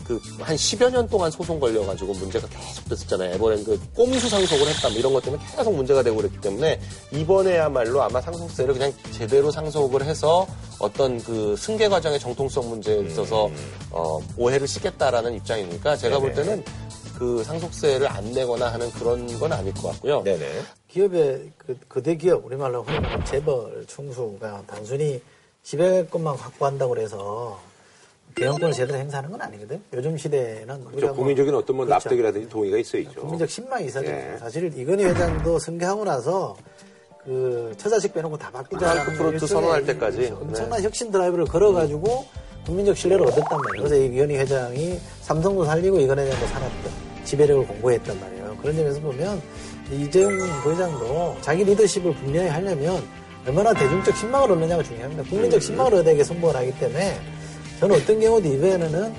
[0.06, 3.36] 그 한 10여 년 동안 소송 걸려가지고 문제가 계속 됐었잖아요.
[3.36, 6.80] 에버랜드 꼼수 상속을 했다 뭐 이런 것 때문에 계속 문제가 되고 그랬기 때문에
[7.12, 10.46] 이번에야말로 아마 상속세를 그냥 제대로 상속을 해서
[10.80, 13.50] 어떤 그 승계 과정의 정통성 문제에 있어서
[13.92, 16.44] 어, 오해를 씻겠다라는 입장이니까 제가 볼 네네.
[16.44, 16.66] 때는
[17.18, 20.24] 그 상속세를 안 내거나 하는 그런 건 아닐 것 같고요.
[20.24, 20.62] 네네.
[20.90, 22.86] 기업의 그, 거대 기업, 우리말로
[23.26, 25.22] 재벌, 충수가 단순히
[25.64, 27.60] 지배권만 확보한다고 해서
[28.36, 29.82] 개헌권을 제대로 행사하는 건 아니거든.
[29.94, 31.08] 요즘 시대에는 그렇죠.
[31.08, 32.10] 뭐 국민적인 어떤 뭐 그렇죠.
[32.10, 33.22] 납득이라든지 동의가 있어야죠.
[33.22, 34.38] 국민적 신망이 있어야 예.
[34.38, 36.56] 사실 이건희 회장도 승계하고 나서
[37.24, 39.06] 그 처자식 빼놓고 다 바뀌자.
[39.14, 40.34] 프랑크푸르트 선언할 때까지.
[40.42, 42.26] 엄청난 혁신 드라이브를 걸어가지고
[42.66, 43.84] 국민적 신뢰를 얻었단 말이에요.
[43.88, 46.92] 그래서 이건희 회장이 삼성도 살리고 이건희 회장도 살았던
[47.24, 48.58] 지배력을 공고했단 말이에요.
[48.62, 49.42] 그런 점에서 보면
[49.92, 50.32] 이재용
[50.64, 53.04] 부회장도 자기 리더십을 분명히 하려면
[53.46, 55.24] 얼마나 대중적 신망을 얻느냐가 중요합니다.
[55.24, 57.20] 국민적 신망을 얻어야 성공을 하기 때문에
[57.80, 59.14] 저는 어떤 경우도 이번에는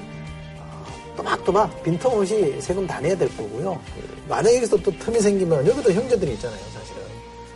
[1.16, 3.78] 또박또박 빈틈없이 세금 다 내야 될 거고요.
[4.28, 6.60] 만약에 여기서 또 틈이 생기면 여기도 형제들이 있잖아요.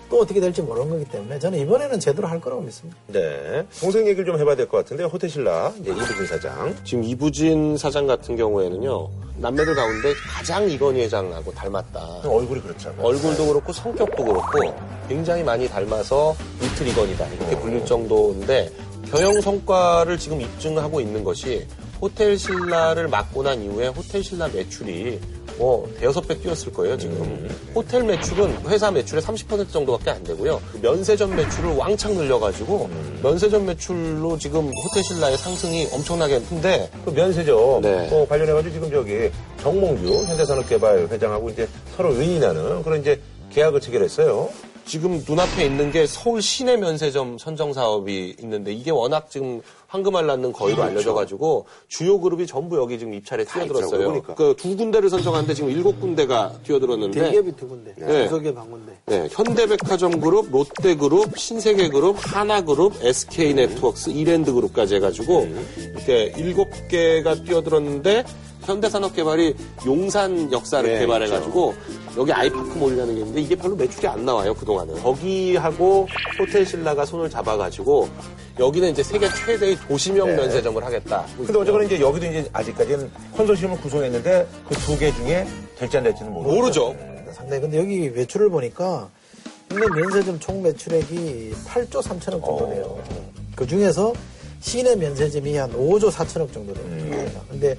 [0.09, 2.99] 또 어떻게 될지 모르는 거기 때문에 저는 이번에는 제대로 할 거라고 믿습니다.
[3.09, 3.67] 네.
[3.81, 6.75] 동생 얘기를 좀 해봐야 될 것 같은데 호텔신라 이제 이부진 사장.
[6.85, 12.21] 지금 이부진 사장 같은 경우에는요 남매들 가운데 가장 이건희 회장하고 닮았다.
[12.25, 13.01] 얼굴이 그렇잖아요.
[13.07, 14.75] 얼굴도 그렇고 성격도 그렇고
[15.09, 18.71] 굉장히 많이 닮아서 리틀 이건이다 이렇게 불릴 정도인데
[19.11, 21.67] 경영 성과를 지금 입증하고 있는 것이
[22.01, 25.19] 호텔 신라를 맡고 난 이후에 호텔 신라 매출이
[25.59, 30.79] 뭐 대여섯 배 뛰었을 거예요 지금 호텔 매출은 회사 매출의 30% 정도밖에 안 되고요 그
[30.79, 32.89] 면세점 매출을 왕창 늘려가지고
[33.23, 38.09] 면세점 매출로 지금 호텔 신라의 상승이 엄청나게 큰데 그 면세점 네.
[38.11, 44.51] 어, 관련해가지고 지금 저기 정몽규 현대산업개발 회장하고 이제 서로 의인하는 그런 이제 계약을 체결했어요.
[44.89, 50.53] 지금 눈앞에 있는 게 서울 시내 면세점 선정 사업이 있는데 이게 워낙 지금 황금알 낳는
[50.53, 54.09] 거의로 알려져가지고 주요 그룹이 전부 여기 지금 입찰에 뛰어들었어요.
[54.09, 54.35] 보니까.
[54.35, 58.29] 그 두 군데를 선정하는데 지금 일곱 군데가 뛰어들었는데 대기업이 두 군데, 네.
[58.29, 58.99] 중소기업 한 군데.
[59.07, 65.47] 네, 현대백화점 그룹, 롯데그룹, 신세계그룹, 하나그룹, SK네트워크스, 이랜드그룹까지 해가지고
[65.77, 68.25] 이렇게 일곱 개가 뛰어들었는데
[68.63, 69.55] 현대산업개발이
[69.87, 71.75] 용산 역사를 네, 개발해가지고
[72.17, 76.07] 여기 아이파크 몰이라는 게 있는데 이게 별로 매출이 안 나와요 그동안은 거기하고
[76.39, 78.09] 호텔 신라가 손을 잡아가지고
[78.59, 80.35] 여기는 이제 세계 최대의 도시명 네.
[80.37, 81.25] 면세점을 하겠다.
[81.37, 85.47] 근데 어쨌거나 이제 여기도 이제 아직까지는 컨소시엄을 구성했는데 그 두 개 중에
[85.79, 86.57] 될지 안 될지는 모르죠.
[86.57, 86.97] 모르죠.
[87.33, 89.09] 상당히 근데 여기 매출을 보니까
[89.69, 92.99] 국내 면세점 총 매출액이 8조 3천억 정도 돼요.
[93.55, 94.13] 그 중에서
[94.61, 97.41] 시내 면세점이 한 5조 4천억 정도 됩니다.
[97.49, 97.77] 근데 예,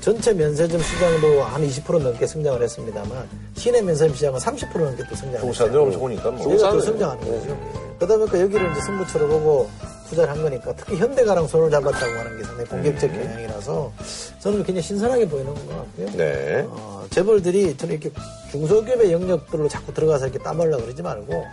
[0.00, 5.38] 전체 면세점 시장도 한 20% 넘게 성장을 했습니다만 시내 면세점 시장은 30% 넘게 또 성장을
[5.40, 6.42] 중국 사람들 엄청 오니까 뭐.
[6.42, 7.58] 중국 성장하는 거죠.
[7.98, 9.70] 그러다 보니까 여기를 이제 승부처로 보고
[10.08, 13.92] 투자를 한 거니까 특히 현대가랑 손을 잡았다고 하는 게 상당히 공격적 경향이라서
[14.40, 16.06] 저는 굉장히 신선하게 보이는 것 같고요.
[16.16, 16.64] 네.
[16.68, 18.10] 어, 재벌들이 저는 이렇게
[18.50, 21.44] 중소기업의 영역들로 자꾸 들어가서 이렇게 따먹으려고 그러지 말고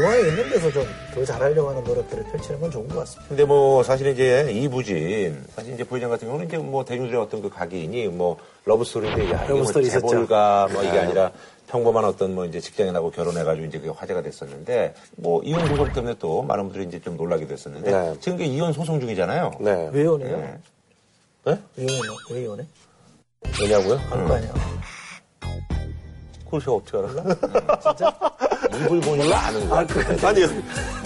[0.00, 0.84] 이왕에 있는 데서 좀
[1.14, 3.28] 더 잘하려고 하는 노력들을 펼치는 건 좋은 것 같습니다.
[3.28, 7.42] 근데 뭐 사실 이제 이 부진 사실 이제 부회장 같은 경우는 이제 뭐 대중들의 어떤
[7.42, 9.90] 그 각인이 뭐 러브스토리인데 야뭐 러브스토리.
[9.90, 10.98] 재벌가 뭐 이게 네.
[11.00, 11.30] 아니라
[11.72, 16.16] 평범한 어떤 뭐 이제 직장에 나고 결혼해가지고 이제 그게 화제가 됐었는데 뭐 이혼 소송 때문에
[16.18, 18.14] 또 많은 분들이 이제 좀 놀라기도 했었는데 네.
[18.20, 19.52] 지금 그 이혼 소송 중이잖아요.
[19.58, 19.88] 네.
[19.90, 20.36] 왜 이혼해요?
[20.36, 20.58] 네.
[21.46, 21.58] 네?
[21.76, 22.08] 왜 이혼해?
[22.30, 22.66] 왜 이혼해?
[23.58, 23.94] 왜냐고요?
[24.10, 24.52] 하는 거 아니야?
[26.44, 27.78] 그걸 제가 어떻게 알아?
[27.80, 28.20] 진짜?
[28.76, 29.86] 입을 보니까 아는 거야.
[30.24, 30.42] 아니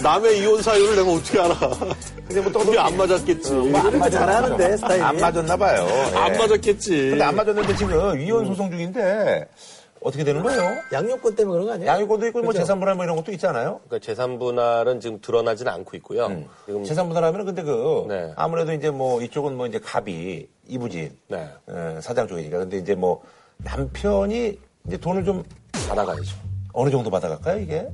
[0.03, 1.55] 남의 이혼 사유를 내가 어떻게 알아?
[2.27, 3.53] 근데 뭐 우리 안 맞았겠지.
[3.53, 5.01] 안 잘하는데 스타일이.
[5.01, 5.87] 안 맞았나 봐요.
[6.13, 6.37] 안 예.
[6.37, 7.09] 맞았겠지.
[7.11, 9.47] 근데 안 맞았는데 지금 이혼 소송 중인데
[10.07, 10.61] 어떻게 되는 거예요?
[10.93, 11.93] 양육권 때문에 그런 거 아니야?
[11.93, 12.59] 양육권도 있고 뭐 그죠?
[12.59, 13.81] 재산 분할 뭐 이런 것도 있잖아요.
[13.85, 16.29] 그러니까 재산 분할은 지금 드러나지는 않고 있고요.
[16.65, 18.31] 지금 재산 분할하면 근데 그 네.
[18.37, 21.49] 아무래도 이제 뭐 이쪽은 뭐 이제 갑이 이부진 네.
[21.67, 23.21] 어, 사장 쪽이니까 근데 이제 뭐
[23.57, 25.43] 남편이 이제 돈을 좀
[25.89, 26.37] 받아가야죠.
[26.71, 27.85] 어느 정도 받아갈까요 이게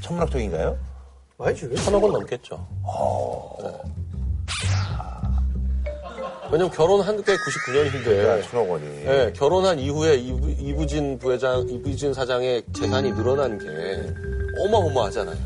[0.00, 0.78] 천문학적인가요?
[1.54, 1.84] 주겠지.
[1.84, 2.66] 천억 원 넘겠죠.
[3.62, 3.70] 네.
[6.52, 8.84] 왜냐면 결혼한 게 99년인데 천억 원이.
[9.04, 13.66] 네, 결혼한 이후에 이부, 이부 진 부회장, 이부진 사장의 재산이 늘어난 게
[14.58, 15.36] 어마어마하잖아요.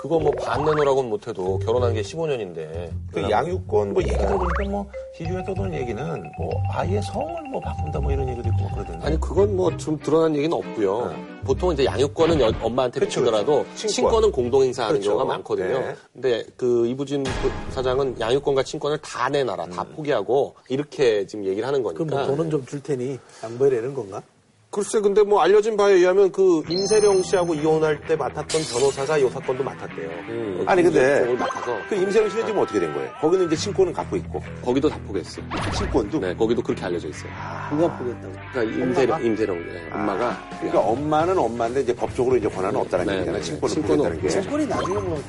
[0.00, 2.90] 그거 뭐 반 내놓으라고는 못해도 결혼한 게 15년인데.
[3.12, 8.10] 그 양육권 뭐 얘기 들어보니까 뭐 시중에 떠도는 얘기는 뭐 아예 성을 뭐 바꾼다 뭐
[8.10, 9.06] 이런 얘기도 있고 뭐 그러던데.
[9.06, 11.14] 아니 그건 뭐 좀 드러난 얘기는 없고요.
[11.44, 13.88] 보통 이제 양육권은 여- 엄마한테 비추더라도 친권.
[13.94, 15.10] 친권은 공동 행사하는 그렇죠.
[15.18, 15.78] 경우가 많거든요.
[15.80, 15.94] 네.
[16.14, 17.24] 근데 그 이부진
[17.70, 22.04] 사장은 양육권과 친권을 다 내놔라, 다 포기하고 이렇게 지금 얘기를 하는 거니까.
[22.04, 24.22] 그럼 뭐 돈은 좀 줄 테니 양보해라 이런 건가?
[24.70, 29.64] 글쎄, 근데 뭐 알려진 바에 의하면 그 임세령 씨하고 이혼할 때 맡았던 변호사가 이 사건도
[29.64, 30.08] 맡았대요.
[30.28, 33.10] 그 아니 근데 공을 맡아서 그 임세영 씨는 지금 어떻게 된 거예요?
[33.20, 35.44] 거기는 이제 친권은 갖고 있고 거기도 다 포기했어요.
[35.76, 37.32] 친권도 네, 거기도 그렇게 알려져 있어요.
[37.70, 38.32] 누가 포기했다고?
[38.52, 43.42] 그러니까 임세령, 임세령 네, 엄마가 그러니까 엄마는 엄마인데 이제 법적으로 이제 권한은 없다는 네, 얘기잖아요.
[43.42, 44.28] 네, 친권을 친권은 포기했다는 게.
[44.28, 45.22] 친권이 나중에 뭐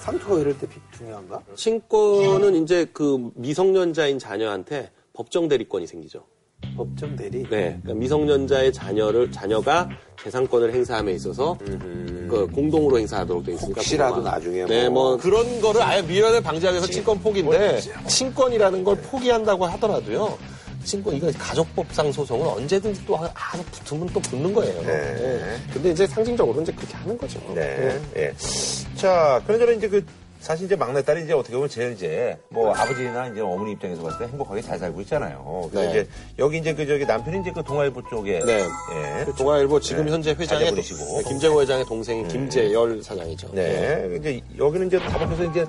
[0.00, 1.42] 상투가 이럴 때 비- 중요한가?
[1.54, 6.24] 친권은 이제 그 미성년자인 자녀한테 법정 대리권이 생기죠.
[6.76, 7.42] 법정 대리.
[7.44, 9.88] 네, 그러니까 미성년자의 자녀를 자녀가
[10.22, 14.32] 재산권을 행사함에 있어서 그 공동으로 행사하도록 돼 있으니까 혹시라도 그거만.
[14.34, 19.64] 나중에 네, 뭐- 뭐 그런 거를 아예 미연을 방지하기 위해서 친권 포기인데 친권이라는 걸 포기한다고
[19.66, 20.36] 하더라도요.
[20.84, 24.80] 친권 이거 가족법상 소송은 언제든지 또 아주 붙으면 또 붙는 거예요.
[24.82, 24.86] 네.
[25.14, 25.56] 네.
[25.72, 27.40] 근데 이제 상징적으로 이제 그렇게 하는 거죠.
[27.54, 28.00] 네.
[28.16, 28.32] 예.
[28.94, 30.04] 자, 그런저런 이제 그
[30.46, 34.30] 사실 이제 막내딸이 이제 어떻게 보면 제일 이제 뭐 아버지나 이제 어머니 입장에서 봤을 때
[34.30, 35.68] 행복하게 잘 살고 있잖아요.
[35.72, 36.00] 그래서 네.
[36.00, 38.62] 이제 여기 이제 그 저기 남편이 이제 그 동아일보 쪽에 네.
[38.62, 39.24] 예.
[39.36, 40.12] 동아일보 지금 네.
[40.12, 40.82] 현재 회장의 네,
[41.26, 43.50] 김재호 회장의 동생인 김재열 사장이죠.
[43.54, 44.18] 네.
[44.20, 45.66] 이제 여기는 이제 다복해서 이제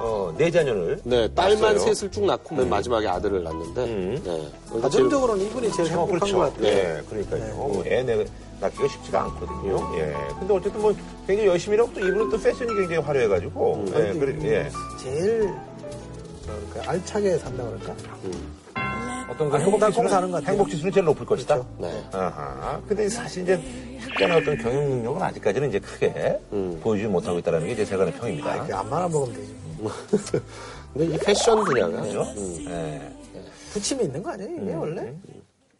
[0.00, 1.92] 어, 네 자녀를 네, 딸만 낳았어요.
[1.94, 4.22] 셋을 쭉 낳고 맨 마지막에 아들을 낳는데, 음.
[4.24, 4.80] 네.
[4.80, 6.62] 가정적으로는 이분이 제일 어, 행복한 것 같아요.
[6.62, 7.82] 네, 그러니까요.
[7.86, 8.24] 애 내,
[8.60, 9.98] 낳기가 쉽지가 않거든요.
[9.98, 10.14] 예.
[10.38, 10.94] 근데 어쨌든 뭐
[11.26, 13.84] 굉장히 열심히 하고 또 이분은 또 패션이 굉장히 화려해가지고.
[13.88, 14.70] 예, 그래, 예.
[15.02, 15.52] 제일
[16.46, 17.94] 뭐랄까 알차게 산다 그럴까?
[19.30, 20.44] 어떤 그 아, 행복 지수는, 사는 것.
[20.48, 21.62] 행복 지수는 제일 높을 것이다.
[21.78, 22.04] 네.
[22.12, 22.80] 아하.
[22.88, 23.60] 근데 사실 이제
[24.10, 26.38] 약간의 어떤 경영 능력은 아직까지는 이제 크게
[26.80, 28.52] 보여주지 못하고 있다는 게 제 세간의 평입니다.
[28.54, 29.54] 아, 그안 말아 먹으면 되지.
[30.94, 32.00] 근데 이 패션 분야가.
[32.02, 32.22] 그죠?
[32.36, 32.64] 음.
[32.68, 33.12] 예.
[33.72, 35.14] 부침이 있는 거 아니에요, 이게 원래?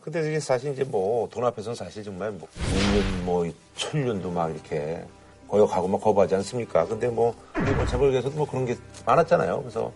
[0.01, 5.05] 근데 이게 사실 이제 뭐 돈 앞에서는 사실 정말 뭐 1년 뭐 천년도 막 이렇게
[5.49, 6.87] 거역하고 막 거부하지 않습니까?
[6.87, 9.61] 근데 뭐 우리 뭐 재벌계에서도 뭐 그런 게 많았잖아요.
[9.63, 9.93] 그래서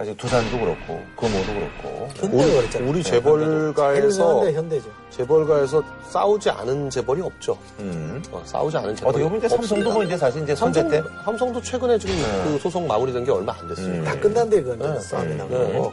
[0.00, 2.88] 사실 두산도 그렇고 금호도 그렇고 현대가 그랬잖아요.
[2.88, 4.90] 우리 네, 재벌가에서, 현대, 현대죠.
[5.10, 7.58] 재벌가에서 싸우지 않은 재벌이 없죠.
[7.80, 8.22] 음.
[8.32, 11.08] 어, 싸우지 않은 재벌이 어떻게 보면 이제 삼성도 뭐 이제 사실 이제 선제 삼성, 때
[11.22, 12.44] 삼성도 최근에 지금 네.
[12.44, 13.98] 그 소송 마무리된 게 얼마 안 됐습니다.
[14.00, 14.04] 음.
[14.06, 15.00] 다 끝난데 그건 네.
[15.00, 15.34] 싸움이 네.
[15.34, 15.92] 나고.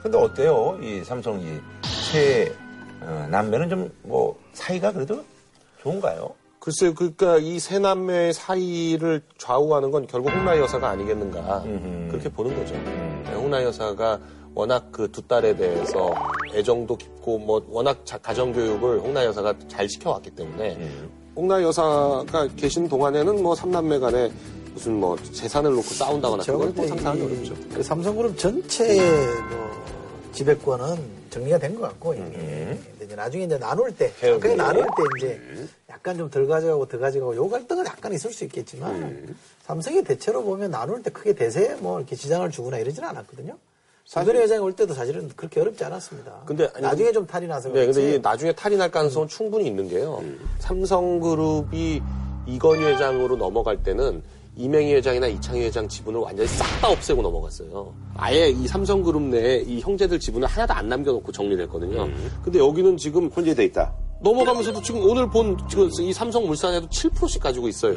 [0.00, 0.78] 근데 어때요?
[0.80, 2.52] 이 삼성 이새
[3.00, 5.24] 어, 남매는 좀 뭐 사이가 그래도
[5.82, 6.30] 좋은가요?
[6.64, 12.08] 글쎄요, 그러니까 이 세 남매의 사이를 좌우하는 건 결국 홍나희 여사가 아니겠는가 음흠.
[12.10, 12.74] 그렇게 보는 거죠.
[12.74, 13.22] 음.
[13.26, 14.18] 네, 홍나희 여사가
[14.54, 16.10] 워낙 그 두 딸에 대해서
[16.54, 21.10] 애정도 깊고 뭐 워낙 자- 가정교육을 홍나희 여사가 잘 시켜왔기 때문에 음.
[21.36, 24.32] 홍나희 여사가 계신 동안에는 뭐 삼남매 간에
[24.72, 27.54] 무슨 뭐 재산을 놓고 싸운다거나 저 그건 뭐 상상하기 이- 어렵죠.
[27.74, 29.70] 그 삼성그룹 전체의 뭐
[30.32, 32.22] 지배권은 정리가 된 것 같고, 이게.
[32.22, 34.40] 근데 이제 나중에 이제 나눌 때, 개혁이.
[34.40, 35.40] 그 나눌 때 이제
[35.90, 40.70] 약간 좀 덜 가져가고 더 가져가고 요 갈등은 약간 있을 수 있겠지만, 삼성이 대체로 보면
[40.70, 43.56] 나눌 때 크게 대세에 뭐 이렇게 지장을 주거나 이러지는 않았거든요.
[44.06, 46.42] 사전에 회장이 올 때도 사실은 그렇게 어렵지 않았습니다.
[46.44, 48.00] 근데 아니, 나중에 좀 탈이 나서 네, 그렇지.
[48.00, 50.22] 근데 나중에 탈이 날 가능성은 충분히 있는 게요.
[50.58, 52.02] 삼성그룹이
[52.46, 54.22] 이건희 회장으로 넘어갈 때는
[54.56, 57.92] 이맹희 회장이나 이창희 회장 지분을 완전히 싹 다 없애고 넘어갔어요.
[58.16, 62.08] 아예 이 삼성그룹 내에 이 형제들 지분을 하나도 안 남겨놓고 정리를 했거든요.
[62.42, 63.92] 근데 여기는 지금 혼재돼 있다.
[64.20, 67.94] 넘어가면서도 지금 오늘 본 지금 이 삼성물산에도 7%씩 가지고 있어요.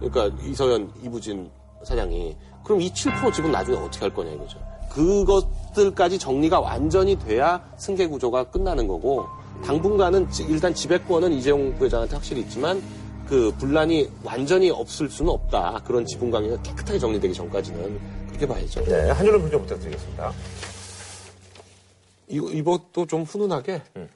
[0.00, 1.50] 그러니까 이서연, 이부진
[1.84, 2.36] 사장이.
[2.64, 4.58] 그럼 이 7% 지분 나중에 어떻게 할 거냐 이거죠.
[4.90, 9.26] 그것들까지 정리가 완전히 돼야 승계 구조가 끝나는 거고
[9.64, 12.80] 당분간은 지- 일단 지배권은 이재용 부회장한테 확실히 있지만
[13.28, 15.82] 그 분란이 완전히 없을 수는 없다.
[15.86, 18.84] 그런 지분 관계가 깨끗하게 정리되기 전까지는 그렇게 봐야죠.
[18.84, 20.32] 네, 한 줄로 평좀 부탁드리겠습니다.
[22.28, 24.06] 이거, 이것도 좀 훈훈하게 어,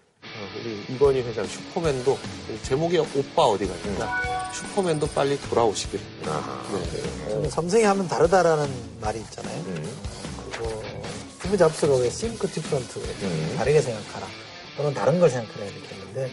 [0.58, 2.18] 우리 이건희 회장 슈퍼맨도
[2.62, 6.00] 제목이 오빠 어디 가니까 슈퍼맨도 빨리 돌아오시길.
[6.22, 7.28] 네.
[7.30, 8.68] 저는 삼성이 하면 다르다라는
[9.00, 9.64] 말이 있잖아요.
[10.50, 10.82] 그리고
[11.38, 14.26] 스티브 잡스가 왜 think different 다르게 생각하라
[14.76, 16.30] 또는 다른 걸 생각하라 이렇게 했는데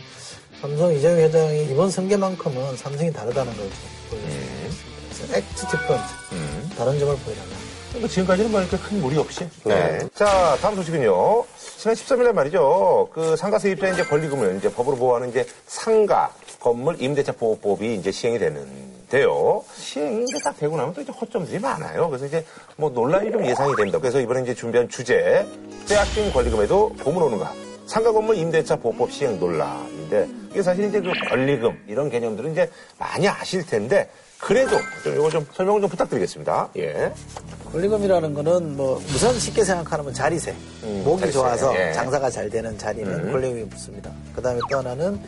[0.61, 3.69] 삼성 이재용 회장이 이번 승계만큼은 삼성이 다르다는 걸
[4.09, 4.89] 보여줬어요.
[5.09, 7.59] 그래서 act different 다른 점을 보여달라.
[7.97, 9.47] 뭐 지금까지는 뭐 이렇게 큰 무리 없이.
[9.63, 9.99] 네.
[10.13, 11.45] 자, 다음 소식은요.
[11.77, 13.09] 지난 13일날 말이죠.
[13.13, 18.37] 그 상가 세입자의 이제 권리금을 이제 법으로 보호하는 이제 상가 건물 임대차 보호법이 이제 시행이
[18.37, 19.63] 되는데요.
[19.75, 22.09] 시행이 이제 딱 되고 나면 또 이제 허점들이 많아요.
[22.09, 22.45] 그래서 이제
[22.75, 23.97] 뭐 논란이 좀 예상이 됩니다.
[23.97, 25.47] 그래서 이번에 이제 준비한 주제
[25.87, 27.53] 빼앗긴 권리금에도 보물 오는가?
[27.89, 33.27] 상가 건물 임대차 보호법 시행 논란인데 이게 사실 이제 그 권리금 이런 개념들은 이제 많이
[33.27, 34.07] 아실 텐데
[34.39, 36.69] 그래도 좀 이거 좀 설명을 좀 부탁드리겠습니다.
[36.77, 37.11] 예.
[37.73, 40.51] 권리금이라는 거는 뭐 우선 쉽게 생각하면 자리세.
[40.83, 41.37] 음, 목이 자리세.
[41.39, 41.91] 좋아서 예.
[41.93, 43.31] 장사가 잘 되는 자리는 음.
[43.31, 44.11] 권리금이 붙습니다.
[44.35, 45.19] 그 다음에 또 하나는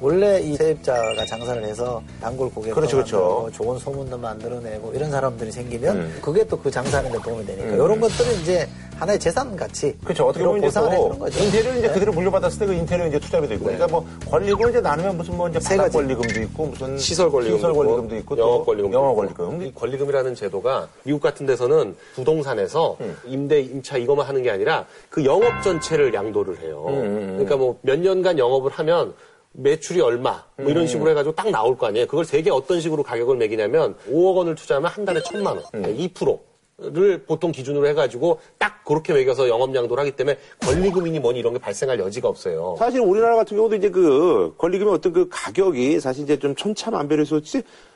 [0.00, 3.50] 원래 이 세입자가 장사를 해서 단골 고객도 그렇죠, 그렇죠.
[3.54, 6.18] 좋은 소문도 만들어내고 이런 사람들이 생기면 음.
[6.20, 7.74] 그게 또 그 장사하는 데 도움이 되니까 음.
[7.74, 10.26] 이런 것들은 이제 하나의 재산 같이 그렇죠.
[10.26, 11.44] 어떻게 보면 이제.
[11.44, 11.92] 인테리어를 이제 네.
[11.94, 13.64] 그대로 물려받았을 때 그 인테리어 이제 투자비도 있고.
[13.66, 15.96] 그러니까 뭐 권리금 이제 나누면 무슨 뭐 이제 세 바닥 가지.
[15.98, 19.34] 권리금도 있고 무슨 시설 권리금도 시설 있고, 권리금도 있고 또 영업 권리금도 영업 있고.
[19.44, 19.66] 권리금.
[19.66, 23.16] 이 권리금이라는 제도가 미국 같은 데서는 부동산에서 음.
[23.26, 26.84] 임대 임차 이것만 하는 게 아니라 그 영업 전체를 양도를 해요.
[26.88, 29.14] 음, 그러니까 뭐 몇 년간 영업을 하면
[29.52, 30.86] 매출이 얼마 뭐 이런 음.
[30.86, 32.06] 식으로 해가지고 딱 나올 거 아니에요.
[32.06, 35.82] 그걸 되게 어떤 식으로 가격을 매기냐면 5억 원을 투자하면 한 달에 천만 원, 음.
[35.82, 36.38] 2%.
[36.80, 41.58] 를 보통 기준으로 해가지고 딱 그렇게 매겨서 영업 양도를 하기 때문에 권리금이니 뭐니 이런 게
[41.58, 42.76] 발생할 여지가 없어요.
[42.78, 47.40] 사실 우리나라 같은 경우도 이제 그 권리금의 어떤 그 가격이 사실 이제 좀 천차만별해서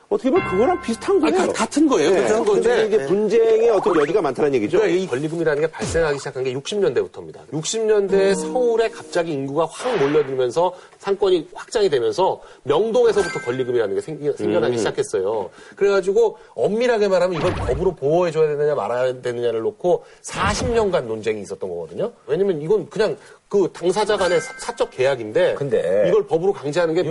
[0.09, 1.35] 어떻게 보면 그거랑 비슷한 거예요.
[1.39, 2.09] 아니, 가- 같은 거예요.
[2.11, 2.21] 네.
[2.21, 2.69] 같은 건데.
[2.69, 4.77] 근데 이게 분쟁의 어떤 여지가 많다는 얘기죠.
[4.77, 7.47] 그러니까 이 권리금이라는 게 발생하기 시작한 게 60년대부터입니다.
[7.51, 14.77] 60년대에 서울에 갑자기 인구가 확 몰려들면서 상권이 확장이 되면서 명동에서부터 권리금이라는 게 생기, 생겨나기 음.
[14.77, 15.49] 시작했어요.
[15.75, 22.11] 그래가지고 엄밀하게 말하면 이걸 법으로 보호해줘야 되느냐 말아야 되느냐를 놓고 40년간 논쟁이 있었던 거거든요.
[22.27, 23.17] 왜냐면 이건 그냥
[23.53, 27.03] 그 당사자 간의 사- 사적 계약인데 근데 이걸 법으로 강제하는 게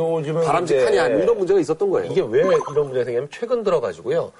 [0.44, 2.11] 바람직하냐 이런 문제가 있었던 거예요.
[2.11, 4.33] 이게 왜 이런 문제가 생기냐면 최근 들어가지고요.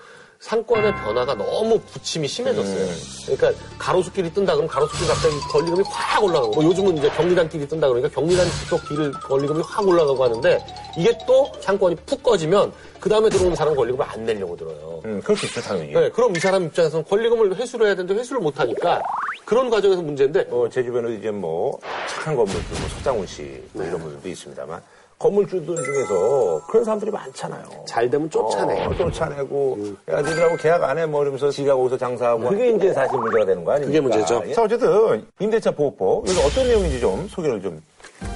[0.43, 2.89] 상권의 변화가 너무 부침이 심해졌어요.
[3.27, 8.09] 그러니까 가로수길이 뜬다 그러면 가로수길 갑자기 권리금이 확 올라가고 뭐 요즘은 이제 경리단길이 뜬다 그러니까
[8.09, 10.59] 경리단 쪽 길을 권리금이 확 올라가고 하는데
[10.99, 15.01] 이게 또 상권이 푹 꺼지면 그 다음에 들어오는 사람 은 권리금을 안 내려고 들어요.
[15.05, 15.93] 음, 그럴 수 있죠, 당연히.
[15.93, 19.01] 네, 그럼 이 사람 입장에서는 권리금을 회수를 해야 되는데 회수를 못 하니까
[19.45, 21.79] 그런 과정에서 문제인데 어, 제 주변에 이제 뭐
[22.09, 24.83] 착한 건물주, 뭐 서장훈 씨, 뭐 이런 분들도 있습니다만
[25.23, 27.63] 건물주들 중에서 그런 사람들이 많잖아요.
[27.87, 28.85] 잘 되면 쫓아내.
[28.87, 29.79] 어, 쫓아내고,
[30.11, 32.49] 야, 니들하고 계약 안 해, 뭐 이러면서 지가 거기서 장사하고.
[32.49, 33.87] 그게 이제 사실 문제가 되는 거 아닙니까?
[33.87, 34.53] 그게 문제죠.
[34.53, 37.81] 자, 어쨌든, 임대차 보호법, 여기 어떤 내용인지 좀 소개를 좀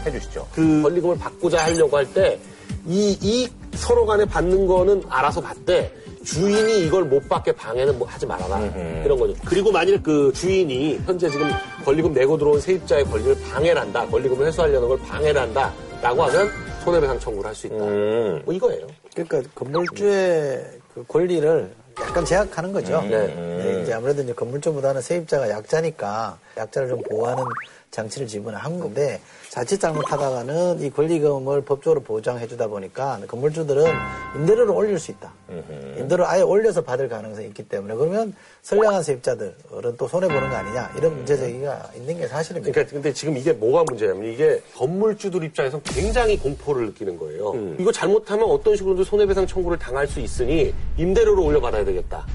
[0.06, 0.46] 해주시죠.
[0.54, 2.38] 그 권리금을 받고자 하려고 할 때
[2.86, 5.92] 이, 이 서로 간에 받는 거는 알아서 받되
[6.24, 8.60] 주인이 이걸 못 받게 방해는 뭐 하지 말아라.
[9.04, 9.34] 이런 거죠.
[9.44, 11.48] 그리고 만일 그 주인이 현재 지금
[11.84, 14.06] 권리금 내고 들어온 세입자의 권리를 방해를 한다.
[14.06, 15.72] 권리금을 회수하려는 걸 방해를 한다.
[16.02, 16.48] 라고 하면
[16.86, 17.76] 손해배상 청구를 할 수 있다.
[17.76, 18.86] 뭐 이거예요.
[19.12, 23.00] 그러니까 건물주의 그 권리를 약간 제약하는 거죠.
[23.00, 23.26] 음, 네.
[23.26, 27.42] 네, 이제 아무래도 이제 건물주보다는 세입자가 약자니까 약자를 좀 보호하는
[27.90, 29.20] 장치를 지분한 건데
[29.56, 33.84] 자칫 잘못하다가는 이 권리금을 법적으로 보장해 주다 보니까 건물주들은
[34.36, 35.32] 임대료를 올릴 수 있다.
[35.98, 39.54] 임대료를 아예 올려서 받을 가능성이 있기 때문에 그러면 선량한 세입자들은
[39.96, 42.70] 또 손해보는 거 아니냐 이런 문제 제기가 있는 게 사실입니다.
[42.70, 47.54] 그러니까 근데 지금 이게 뭐가 문제냐면 이게 건물주들 입장에서 굉장히 공포를 느끼는 거예요.
[47.78, 52.26] 이거 잘못하면 어떤 식으로든 손해배상 청구를 당할 수 있으니 임대료를 올려받아야 되겠다.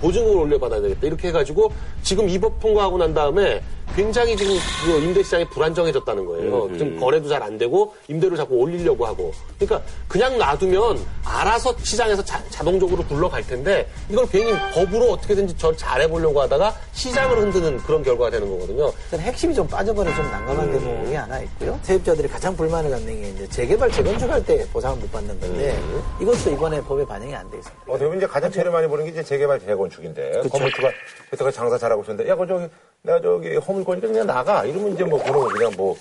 [0.00, 1.06] 보증금을 올려받아야 되겠다.
[1.06, 1.70] 이렇게 해가지고
[2.02, 3.60] 지금 이 법 통과하고 난 다음에
[3.96, 6.64] 굉장히 지금 그 임대 시장이 불안정해졌다는 거예요.
[6.66, 7.00] 음, 좀 음.
[7.00, 9.32] 거래도 잘 안 되고 임대료 자꾸 올리려고 하고.
[9.58, 16.40] 그러니까 그냥 놔두면 알아서 시장에서 자, 자동적으로 굴러갈 텐데 이걸 괜히 법으로 어떻게든지 저 잘해보려고
[16.42, 18.92] 하다가 시장을 흔드는 그런 결과가 되는 거거든요.
[19.04, 21.78] 일단 핵심이 좀 빠져버려 좀 난감한 대목이 하나 있고요.
[21.82, 25.78] 세입자들이 가장 불만을 갖는 게 이제 재개발, 재건축할 때 보상을 못 받는 건데
[26.20, 27.84] 이것도 이번에 법에 반영이 안 돼 있습니다.
[27.90, 30.42] 어, 대부분 이제 가장 제일 많이 보는 게 이제 재개발, 재건축인데.
[30.50, 30.90] 건물주가
[31.30, 32.66] 그때가 장사 잘하고 있었는데, 야, 그 저기,
[33.02, 34.64] 내가 저기 허물 거니까 그냥 나가.
[34.64, 35.96] 이러면 이제 뭐, 그런 거 그냥 뭐,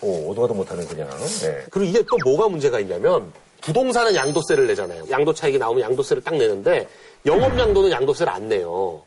[0.00, 1.08] 뭐, 오도 가도 못하는 그냥.
[1.42, 1.64] 네.
[1.70, 3.32] 그리고 이게 또 뭐가 문제가 있냐면
[3.62, 5.04] 부동산은 양도세를 내잖아요.
[5.10, 6.86] 양도 차익이 나오면 양도세를 딱 내는데
[7.24, 9.02] 영업 양도는 양도세를 안 내요.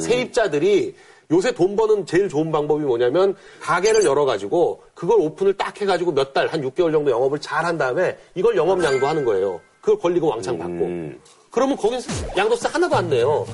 [0.00, 0.94] 세입자들이
[1.30, 6.46] 요새 돈 버는 제일 좋은 방법이 뭐냐면 가게를 열어가지고 그걸 오픈을 딱 해가지고 몇 달,
[6.48, 9.60] 한 6개월 정도 영업을 잘 한 다음에 이걸 영업 양도하는 거예요.
[9.80, 11.18] 그걸 권리금 왕창 받고.
[11.50, 12.00] 그러면 거긴
[12.36, 13.46] 양도세 하나도 안 내요.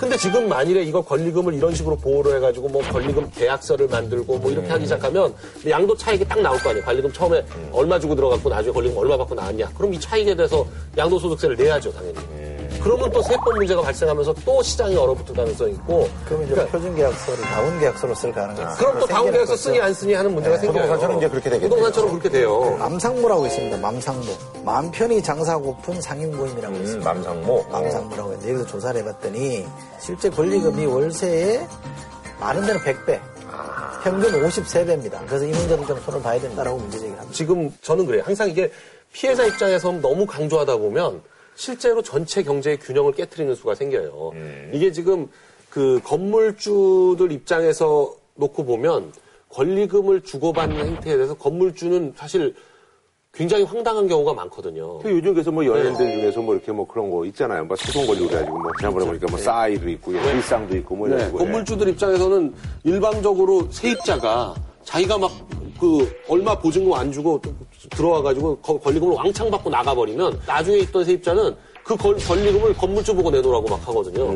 [0.00, 4.68] 근데 지금 만일에 이거 권리금을 이런 식으로 보호를 해가지고 뭐 권리금 계약서를 만들고 뭐 이렇게
[4.68, 5.34] 하기 시작하면
[5.68, 6.86] 양도 차익이 딱 나올 거 아니에요.
[6.86, 9.68] 권리금 처음에 얼마 주고 들어갔고 나중에 권리금 얼마 받고 나왔냐.
[9.76, 12.16] 그럼 이 차익에 대해서 양도소득세를 내야죠, 당연히.
[12.82, 16.08] 그러면 또 세법 문제가 발생하면서 또 시장이 얼어붙을 가능성이 있고.
[16.24, 18.78] 그러면 이제 표준 계약서를 다운 계약서로 쓸 가능성이 있어요.
[18.78, 20.62] 그럼 또 다운 계약서 쓰니 안 쓰니 하는 문제가 네.
[20.62, 20.82] 생겨요.
[20.82, 21.68] 부동산처럼 이제 그렇게 되겠네요.
[21.68, 22.76] 부동산처럼 그렇게 돼요.
[22.78, 23.76] 맘상무라고 있습니다.
[23.76, 24.26] 맘상무.
[24.64, 27.12] 마음 편히 장사 고픈 상인 모임이라고 있습니다.
[27.12, 27.64] 맘상무.
[27.70, 29.66] 맘상무라고 있는데 여기서 조사를 해봤더니
[30.00, 31.66] 실제 권리금이 월세에
[32.40, 33.20] 많은 데는 100배,
[34.02, 35.26] 평균 53배입니다.
[35.26, 37.36] 그래서 이 문제를 좀 손을 봐야 된다라고 문제 제기를 합니다.
[37.36, 38.22] 지금 저는 그래요.
[38.24, 38.70] 항상 이게
[39.12, 41.20] 피해자 입장에서 너무 강조하다 보면
[41.54, 44.32] 실제로 전체 경제의 균형을 깨뜨리는 수가 생겨요.
[44.72, 45.28] 이게 지금
[45.68, 49.12] 그 건물주들 입장에서 놓고 보면
[49.50, 52.54] 권리금을 주고받는 행태에 대해서 건물주는 사실
[53.32, 54.98] 굉장히 황당한 경우가 많거든요.
[54.98, 57.64] 그 요즘 그래서 뭐 연예인들 중에서 뭐 이렇게 뭐 그런 거 있잖아요.
[57.64, 61.32] 뭐 소송 걸리고 그래가지고 뭐 지난번에 보니까 뭐 싸이도 있고 일상도 있고 뭐 네, 이런
[61.32, 61.38] 거.
[61.38, 62.54] 건물주들 입장에서는
[62.84, 64.54] 일방적으로 세입자가
[64.84, 65.30] 자기가 막
[65.80, 67.40] 그 얼마 보증금 안 주고
[67.88, 71.56] 들어와가지고 거- 권리금을 왕창 받고 나가버리면 나중에 있던 세입자는
[71.90, 74.26] 그 권- 권리금을 건물주 보고 내놓으라고 막 하거든요.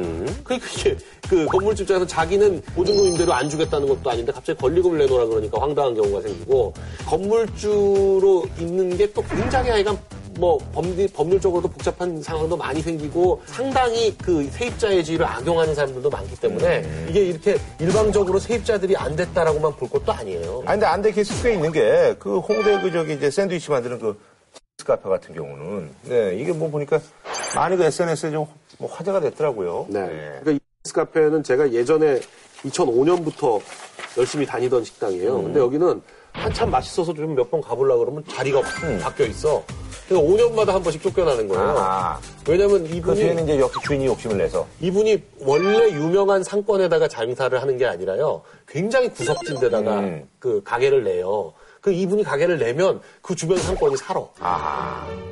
[0.43, 0.97] 그러니까 이게
[1.29, 5.95] 그 건물주 입장에서 자기는 보증금 임대료 안 주겠다는 것도 아닌데 갑자기 권리금을 내놓으라 그러니까 황당한
[5.95, 6.75] 경우가 생기고
[7.07, 9.97] 건물주로 있는 게 또 굉장히 하여간
[10.37, 17.07] 뭐 법리, 법률적으로도 복잡한 상황도 많이 생기고 상당히 그 세입자의 지위를 악용하는 사람들도 많기 때문에
[17.09, 20.63] 이게 이렇게 일방적으로 세입자들이 안 됐다라고만 볼 것도 아니에요.
[20.67, 24.19] 아니, 근데 안될 케이스 꽤 있는 게, 그 홍대 그 저기 이제 샌드위치 만드는 그
[24.85, 27.01] 카페 같은 경우는, 네, 이게 뭐 보니까
[27.57, 29.87] 많이 그 SNS에 좀뭐 화제가 됐더라고요.
[29.89, 30.07] 네.
[30.43, 32.21] 그러니까 이 카페는 제가 예전에
[32.65, 33.61] 2005년부터
[34.19, 35.43] 열심히 다니던 식당이에요.
[35.43, 38.61] 근데 여기는 한참 맛있어서 좀 몇 번 가보려고 그러면 자리가
[39.03, 39.63] 바뀌어 있어.
[40.09, 41.77] 그래서 5년마다 한 번씩 쫓겨나는 거예요.
[41.79, 42.21] 아.
[42.49, 44.67] 왜냐면 그 이분이 뒤에는 이제 역시 주인이 욕심을 내서.
[44.81, 48.43] 이분이 원래 유명한 상권에다가 장사를 하는 게 아니라요.
[48.69, 50.29] 굉장히 구석진 데다가 음.
[50.39, 51.53] 그 가게를 내요.
[51.85, 54.19] 그 이분이 가게를 내면 그 주변 상권이 살아.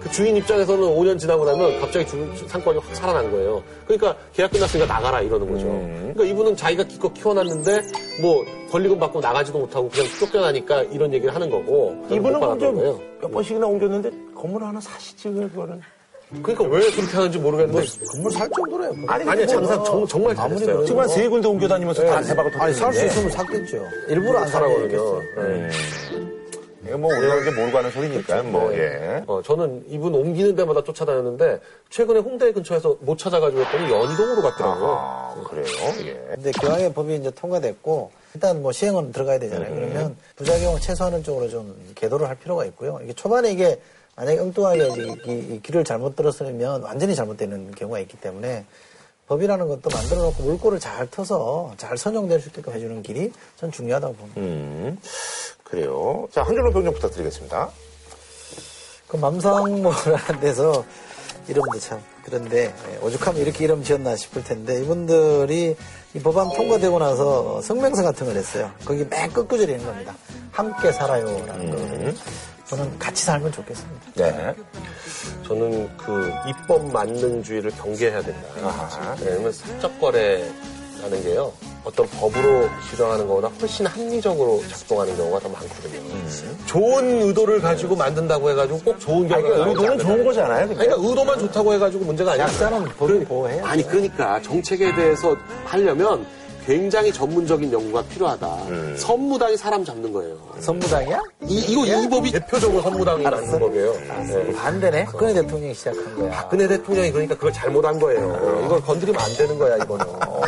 [0.01, 3.63] 그 주인 입장에서는 5년 지나고 나면 갑자기 주, 상권이 확 살아난 거예요.
[3.87, 5.65] 그러니까 계약 끝났으니까 나가라 이러는 거죠.
[5.65, 7.81] 그러니까 이분은 자기가 기껏 키워놨는데
[8.21, 11.97] 뭐 권리금 받고 나가지도 못하고 그냥 쫓겨나니까 이런 얘기를 하는 거고.
[12.11, 13.01] 이분은 거예요.
[13.23, 15.81] 몇 번씩이나 옮겼는데 건물 하나 사시지, 그거는.
[16.43, 18.93] 그러니까 왜 그렇게 하는지 모르겠는데 건물 살 정도래요.
[19.07, 20.85] 아니, 아니 장사 정, 정말 잘했어요.
[20.85, 23.07] 지금 한세 군데 옮겨 다니면서 다 대박을 아니, 살 수.
[23.07, 23.83] 있으면 샀겠죠.
[24.09, 25.21] 일부러 안 사라거든요.
[25.37, 25.71] 네.
[26.87, 29.23] 이거 뭐 우리가 이제 모르고 하는 소리니까, 뭐, 예.
[29.27, 31.61] 어, 저는 이분 옮기는 데마다 쫓아다녔는데
[31.91, 34.89] 최근에 홍대 근처에서 못 찾아가지고 했더니 연희동으로 갔더라고요.
[34.99, 35.65] 아, 그래요?
[36.07, 36.15] 예.
[36.35, 39.75] 근데 기왕에 법이 이제 통과됐고 일단 뭐 시행은 들어가야 되잖아요.
[39.75, 42.99] 그러면 부작용을 최소화하는 쪽으로 좀 계도를 할 필요가 있고요.
[43.03, 43.81] 이게 초반에 이게
[44.17, 48.65] 만약에 엉뚱하게 이, 이- 이 길을 잘못 들었으면 완전히 잘못되는 경우가 있기 때문에
[49.29, 54.15] 법이라는 것도 만들어 놓고 물꼬를 잘 터서 잘 선용될 수 있게끔 해주는 길이 전 중요하다고
[54.15, 54.41] 봅니다.
[54.41, 54.99] 음,
[55.73, 56.29] 그래요.
[56.31, 57.71] 자, 한 줄로 평정 부탁드리겠습니다.
[59.09, 60.85] 그 맘상모라는 데서
[61.49, 65.75] 이름도 참 그런데 예, 오죽하면 이렇게 이름 지었나 싶을 텐데 이분들이
[66.15, 68.71] 이 법안 통과되고 나서 성명서 같은 걸 했어요.
[68.85, 70.15] 거기 맨 끝구절에 있는 겁니다.
[70.51, 72.13] 함께 살아요라는 거거든요.
[72.67, 74.07] 저는 같이 살면 좋겠습니다.
[74.17, 74.55] 네.
[75.49, 78.49] 저는 그 입법 만능주의를 경계해야 된다.
[78.63, 79.17] 아하.
[79.23, 80.53] 왜냐면 사적 거래
[81.03, 81.53] 라는 게요.
[81.85, 86.01] 어떤 법으로 지정하는 것보다 훨씬 합리적으로 작동하는 경우가 더 많거든요.
[86.67, 90.69] 좋은 의도를 가지고 만든다고 해가지고 꼭 좋은 결과가 아니, 그러니까 의도는 좋은 거잖아요.
[90.69, 90.85] 근데.
[90.87, 92.45] 그러니까 의도만 좋다고 해가지고 문제가 아니야.
[92.47, 96.25] 약자는 법을 보호해야 아니 그러니까 정책에 대해서 하려면
[96.67, 98.47] 굉장히 전문적인 연구가 필요하다.
[98.69, 98.95] 음.
[98.97, 100.37] 선무당이 사람 잡는 거예요.
[100.61, 101.21] 선무당이야?
[101.49, 103.43] 이, 이거 이 법이 대표적으로 선무당이 알았어.
[103.43, 103.93] 만든 법이에요.
[103.93, 104.53] 네.
[104.53, 105.05] 반대네.
[105.07, 106.31] 박근혜 대통령이 시작한 거야.
[106.31, 108.63] 박근혜 대통령이 그러니까 그걸 잘못한 거예요.
[108.65, 110.07] 이걸 건드리면 안 되는 거야 이거는.
[110.07, 110.41] 오,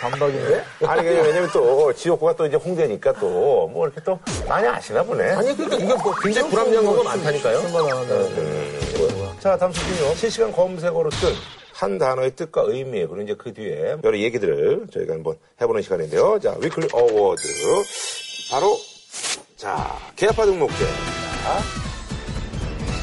[0.00, 0.64] 반박인데?
[0.84, 5.30] 아니, 그게 왜냐면 또 지역구가 또 이제 홍대니까 또 뭐 이렇게 또 많이 아시나 보네.
[5.32, 7.62] 아니 그러니까 이게 뭐 굉장히 불합리한 경우가 많다니까요.
[9.40, 10.14] 자, 다음 소식은요.
[10.14, 11.28] 실시간 검색어로 뜬
[11.76, 16.38] 한 단어의 뜻과 의미, 그리고 이제 그 뒤에 여러 얘기들을 저희가 한번 해보는 시간인데요.
[16.42, 17.42] 자, weekly word.
[18.50, 18.78] 바로,
[19.56, 21.60] 자, 계파 등록제입니다.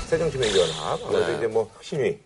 [0.07, 1.03] 새정치민주연합.
[1.03, 1.38] 아무래도 네.
[1.38, 2.17] 이제 뭐 혁신위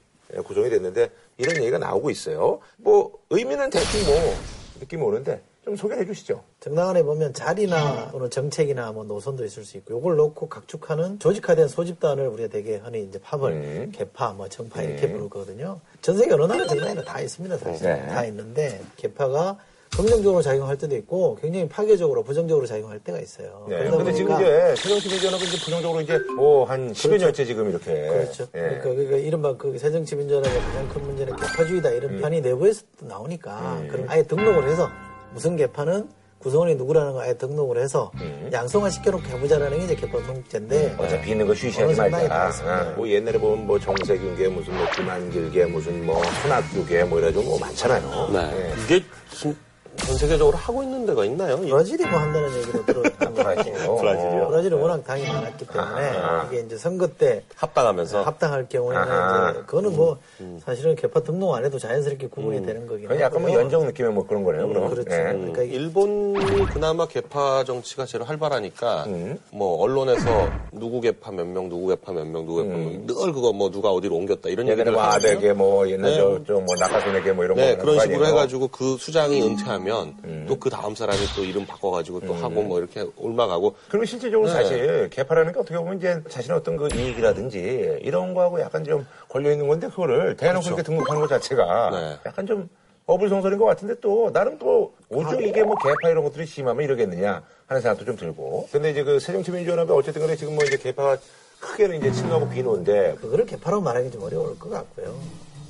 [0.45, 2.61] 구성이 됐는데 이런 얘기가 나오고 있어요.
[2.77, 4.37] 뭐, 의미는 대충 뭐,
[4.79, 6.41] 느낌이 오는데 좀 소개해 주시죠.
[6.61, 11.68] 정당 안에 보면 자리나 또는 정책이나 뭐 노선도 있을 수 있고 요걸 놓고 각축하는 조직화된
[11.68, 13.91] 소집단을 우리가 되게 흔히 이제 팝을 음.
[13.93, 15.82] 개파 뭐 정파 이렇게 부르거든요.
[16.01, 18.07] 전 세계 어느 나라 정당에는 다 있습니다 사실 네.
[18.07, 19.57] 다 있는데 개파가
[19.93, 23.65] 긍정적으로 작용할 때도 있고 굉장히 파괴적으로 부정적으로 작용할 때가 있어요.
[23.68, 23.80] 네.
[23.80, 28.07] 그러다 근데 지금 보니까 이제 새정치민주연합은 이제 부정적으로 이제 뭐한 10여 년째 지금 이렇게.
[28.07, 28.43] 그렇죠.
[28.55, 28.59] 예.
[28.59, 32.22] 그러니까, 그러니까 이른바 그 새정치민주연합의 가장 큰 문제는 개파주의다 이런 음.
[32.22, 34.89] 편이 내부에서도 나오니까 그럼 아예 등록을 해서
[35.38, 36.09] 무슨 개파는
[36.39, 38.11] 구성원이 누구라는 거 아예 등록을 해서
[38.51, 40.95] 양성화 시켜놓고 해보자라는 게 이제 개파 등록제인데 음.
[40.99, 42.51] 어차피 있는 거 쉬쉬하지 말자.
[42.65, 47.59] 아, 뭐 옛날에 보면 뭐 정세균계 무슨 뭐 김한길계 무슨 뭐 순학교계 뭐 이래가지고 뭐
[47.59, 48.29] 많잖아요.
[48.33, 48.73] 네.
[48.83, 49.55] 이게 진-
[49.97, 51.57] 전 세계적으로 하고 있는 데가 있나요?
[51.59, 54.47] 브라질이 뭐 한다는 얘기도 들었던 것 같고 브라질이요?
[54.47, 56.11] 브라질은 워낙 당이 많았기 때문에
[56.47, 59.51] 이게 이제 선거 때 합당하면서 합당할 경우에는 아하.
[59.51, 60.17] 이제 그거는 뭐
[60.63, 63.51] 사실은 개파 등록 안 해도 자연스럽게 구분이 되는 거긴 그건 약간 뭐.
[63.53, 64.67] 연정 느낌의 뭐 그런 거네요.
[64.67, 64.89] 그럼.
[64.89, 65.11] 그렇죠.
[65.11, 65.23] 예.
[65.33, 69.39] 그러니까 일본이 그나마 개파 정치가 제일 활발하니까 음.
[69.51, 73.33] 뭐 언론에서 누구 개파 몇 명, 누구 개파 몇 명, 누구 개파 몇 명, 늘
[73.33, 75.31] 그거 뭐 누가 어디로 옮겼다 이런 얘기를 뭐 하거든요.
[75.31, 76.17] 아베계 뭐 옛날 네.
[76.45, 78.25] 저뭐 낙하산에게 뭐 이런 네, 거 그런 식으로?
[78.27, 83.05] 해가지고 그 수장이 은퇴하면 되면 또그 다음 사람이 또 이름 바꿔가지고 또 하고 뭐 이렇게
[83.15, 84.53] 올라가고 그러면 실질적으로 네.
[84.53, 89.51] 사실 개파라는 게 어떻게 보면 이제 자신의 어떤 그 이익이라든지 이런 거하고 약간 좀 걸려
[89.51, 90.69] 있는 건데 그거를 대놓고 그렇죠.
[90.69, 92.17] 이렇게 등록하는 것 자체가 네.
[92.25, 92.69] 약간 좀
[93.05, 97.81] 어불성설인 것 같은데 또 나름 또 오죽 이게 뭐 개파 이런 것들이 심하면 이러겠느냐 하는
[97.81, 98.67] 생각도 좀 들고.
[98.71, 101.17] 근데 이제 그 새정치민주연합이 어쨌든 간에 지금 뭐 이제 개파가
[101.59, 105.17] 크게는 이제 친노하고 비노인데 그거를 개파라고 말하기 좀 어려울 것 같고요.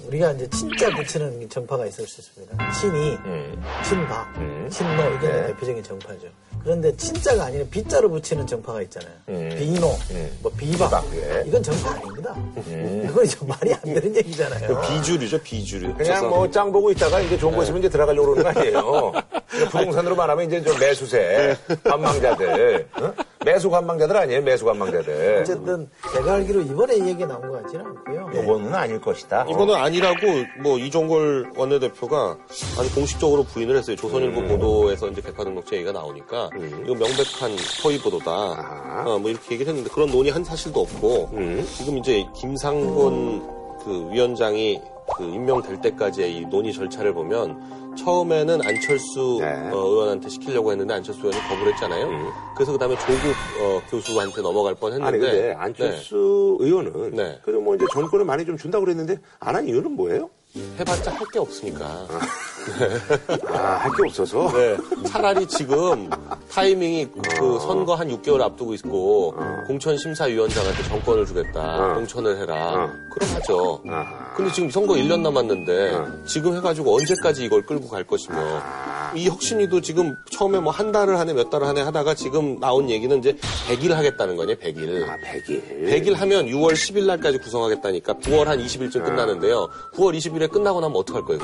[0.08, 2.72] 우리가 이제 진짜 붙이는 정파가 있을 수 있습니다.
[2.72, 3.18] 친이,
[3.84, 4.34] 친박,
[4.70, 5.48] 친노 이게 네.
[5.48, 6.28] 대표적인 정파죠.
[6.64, 9.12] 그런데 진짜가 아니라 빗자루 붙이는 정파가 있잖아요.
[9.26, 9.88] 비노,
[10.42, 11.04] 뭐 비박,
[11.46, 12.36] 이건 정파 아닙니다.
[12.68, 14.82] 이건 이제 말이 안 되는 얘기잖아요.
[14.82, 15.96] 비주류죠 비주류.
[15.96, 19.12] 그냥 뭐 짱 보고 있다가 이제 좋은 거 있으면 이제 들어가려고 그러는 거 아니에요.
[19.72, 23.14] 부동산으로 말하면 이제 좀 매수세, 관망자들, 어?
[23.46, 25.40] 매수 관망자들 아니에요, 매수 관망자들.
[25.42, 28.44] 어쨌든 제가 알기로 이번에 이 얘기 나온 것 같지는 않고요.
[28.44, 29.46] 이거는 아닐 것이다.
[29.50, 30.18] 이거는 아니라고
[30.62, 32.38] 뭐 이종걸 원내대표가
[32.78, 33.96] 아니 공식적으로 부인을 했어요.
[33.96, 34.48] 조선일보 음.
[34.50, 37.52] 보도에서 이제 개파 등록제 얘기가 나오니까 이거 명백한
[37.84, 39.04] 허위 보도다.
[39.06, 41.66] 어, 뭐 이렇게 얘기를 했는데 그런 논의 한 사실도 없고 음.
[41.78, 44.82] 지금 이제 김상곤 그 위원장이
[45.16, 49.70] 그 임명될 때까지의 이 논의 절차를 보면 처음에는 안철수 네.
[49.72, 52.10] 어, 의원한테 시키려고 했는데 안철수 의원이 거부를 했잖아요.
[52.56, 53.16] 그래서 그다음에 조국
[53.62, 55.08] 어, 교수한테 넘어갈 뻔했는데 음.
[55.08, 55.54] 아니 근데 네.
[55.58, 57.40] 안철수 의원은 네.
[57.42, 60.30] 그래도 뭐 이제 정권을 많이 좀 준다고 그랬는데 안 한 이유는 뭐예요?
[60.56, 61.86] 해봤자 할 게 없으니까.
[63.54, 64.52] 아, 할 게 없어서.
[64.54, 64.78] 네.
[65.08, 66.10] 차라리 지금
[66.52, 67.08] 타이밍이
[67.40, 69.36] 그 선거 한 6개월 앞두고 있고
[69.68, 71.94] 공천 심사위원장한테 정권을 주겠다.
[71.96, 72.90] 공천을 해라.
[73.12, 73.82] 그럼 하죠.
[74.36, 78.38] 근데 지금 선거 1년 남았는데 지금 해가지고 언제까지 이걸 끌고 갈 것이며
[79.16, 83.18] 이 혁신이도 지금 처음에 뭐 한 달을 하네 몇 달을 하네 하다가 지금 나온 얘기는
[83.20, 83.36] 이제
[83.70, 85.08] 100일 하겠다는 거냐 100일.
[85.10, 85.62] 아, 100일.
[85.90, 89.70] 100일 하면 6월 10일 날까지 구성하겠다니까 9월 한 20일쯤 끝나는데요.
[89.96, 91.42] 9월 20일에 끝나고 나면 어떡할 거예요?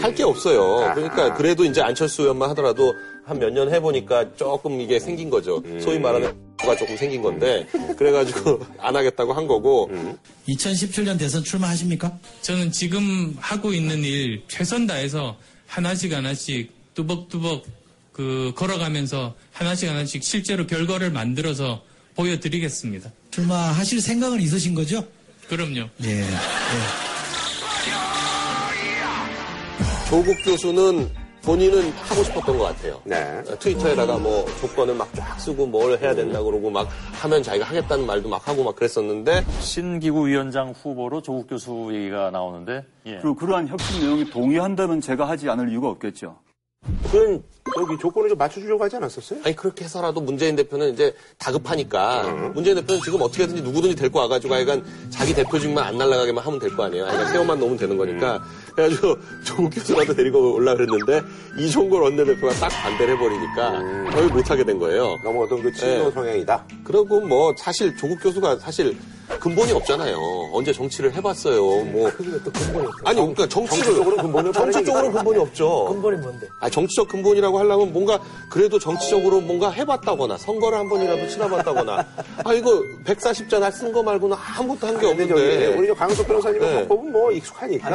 [0.00, 0.92] 할 게 없어요.
[0.94, 5.62] 그러니까 그래도 이제 안철수 의원만 하더라도 한 몇 년 해보니까 조금 이게 생긴 거죠.
[5.80, 7.66] 소위 말하는 가 조금 생긴 건데
[7.96, 9.88] 그래가지고 안 하겠다고 한 거고
[10.48, 12.18] 2017년 대선 출마하십니까?
[12.42, 15.36] 저는 지금 하고 있는 일 최선 다해서
[15.66, 17.62] 하나씩 하나씩 뚜벅뚜벅
[18.12, 21.80] 그 걸어가면서 하나씩 하나씩 실제로 결과를 만들어서
[22.16, 23.10] 보여드리겠습니다.
[23.30, 25.04] 출마하실 생각은 있으신 거죠?
[25.48, 25.88] 그럼요.
[26.02, 26.24] 예.
[30.10, 31.08] 조국 교수는
[31.44, 33.00] 본인은 하고 싶었던 것 같아요.
[33.04, 33.42] 네.
[33.60, 38.28] 트위터에다가 뭐 조건을 막 쫙 쓰고 뭘 해야 된다 그러고 막 하면 자기가 하겠다는 말도
[38.28, 43.12] 막 하고 막 그랬었는데 신기구 위원장 후보로 조국 교수 얘기가 나오는데 예.
[43.22, 46.36] 그리고 그러한 혁신 내용에 동의한다면 제가 하지 않을 이유가 없겠죠.
[47.10, 47.42] 그건
[47.76, 49.40] 여기 조건을 좀 맞춰주려고 하지 않았었어요?
[49.44, 52.22] 아니 그렇게 해서라도 문재인 대표는 이제 다급하니까
[52.54, 56.84] 문재인 대표는 지금 어떻게든지 누구든지 데리고 와가지고 하여간 자기 대표직만 안 날아가게만 하면 될 거
[56.84, 57.04] 아니에요.
[57.06, 58.42] 하여간 세워만 놓으면 되는 거니까
[58.74, 61.22] 그래가지고 조국 교수라도 데리고 올라 그랬는데
[61.58, 65.16] 이종걸 원내대표가 딱 반대를 해버리니까 거의 못하게 된 거예요.
[65.24, 66.64] 너무 어떤 그 친노 성향이다.
[66.84, 68.96] 그리고 뭐 사실 조국 교수가 사실
[69.40, 70.16] 근본이 없잖아요.
[70.52, 71.60] 언제 정치를 해봤어요.
[71.84, 72.10] 뭐
[73.04, 75.84] 아니 그러니까 정치를 정치적으로 근본이 정치적으로 없죠.
[75.86, 76.48] 근본이 뭔데?
[76.60, 78.18] 아, 정치적 근본이라고 하려면 뭔가
[78.48, 82.06] 그래도 정치적으로 뭔가 해봤다거나 선거를 한 번이라도 치러봤다거나
[82.44, 86.74] 아 이거 140자 쓴거 말고는 아무것도 한 게 없는데 우리 저 강석 변호사님은 네.
[86.78, 87.88] 헌법은 뭐 익숙하니까.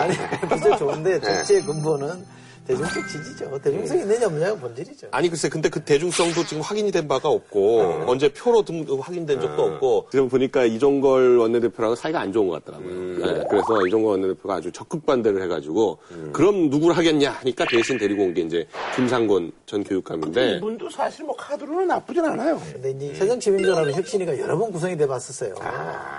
[0.00, 0.14] 아니,
[0.48, 2.24] 진짜 좋은데 전체의 근본은
[2.66, 3.58] 대중적 지지죠.
[3.62, 5.08] 대중성이 있느냐 없느냐가 본질이죠.
[5.10, 9.62] 아니 글쎄 근데 그 대중성도 지금 확인이 된 바가 없고 언제 표로 등 확인된 적도
[9.62, 13.18] 없고 지금 보니까 이종걸 원내대표랑 사이가 안 좋은 것 같더라고요.
[13.18, 15.98] 네, 그래서 이종걸 원내대표가 아주 적극 반대를 해가지고
[16.32, 21.34] 그럼 누구를 하겠냐 하니까 대신 데리고 온 게 이제 김상곤 전 교육감인데 이분도 사실 뭐
[21.36, 22.60] 카드로는 나쁘진 않아요.
[22.72, 25.54] 근데 이제 새정치민주연합의 혁신위가 여러 번 구성이 돼 봤었어요.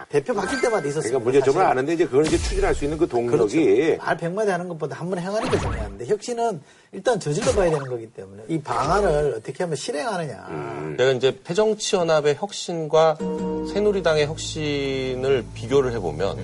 [0.09, 1.11] 대표 바뀔 때마다 있었어요.
[1.19, 4.95] 그러니까 문제점을 아는데 이제 그걸 이제 추진할 수 있는 그 동력이 말 백마디 하는 것보다
[4.95, 6.61] 한 번 행하는 게 중요한데 혁신 은
[6.91, 10.95] 일단 저질러 봐야 되는 거기 때문에 이 방안을 어떻게 하면 실행하느냐.
[10.97, 13.17] 내가 이제 새정치 연합의 혁신과
[13.73, 16.37] 새누리당의 혁신을 비교를 해보면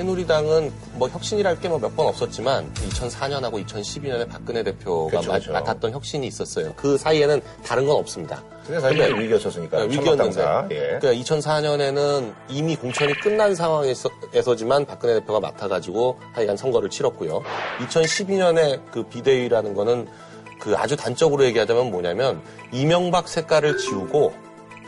[0.00, 5.52] 새누리당은 뭐 혁신이랄 게 뭐 몇 번 없었지만 2004년하고 2012년에 박근혜 대표가 맡- 그렇죠.
[5.52, 6.74] 맡았던 혁신이 있었어요.
[6.76, 8.42] 그 사이에는 다른 건 없습니다.
[8.66, 9.78] 그게 사실 위기였었으니까.
[9.78, 10.32] 네, 위기였는데.
[10.32, 10.66] 천막당사.
[10.72, 10.98] 예.
[11.00, 17.42] 그러니까 2004년에는 이미 공천이 끝난 상황에서지만 박근혜 대표가 맡아가지고 하여간 선거를 치렀고요.
[17.88, 20.08] 2012년에 그 비대위라는 거는
[20.60, 24.34] 그 아주 단적으로 얘기하자면 뭐냐면 이명박 색깔을 지우고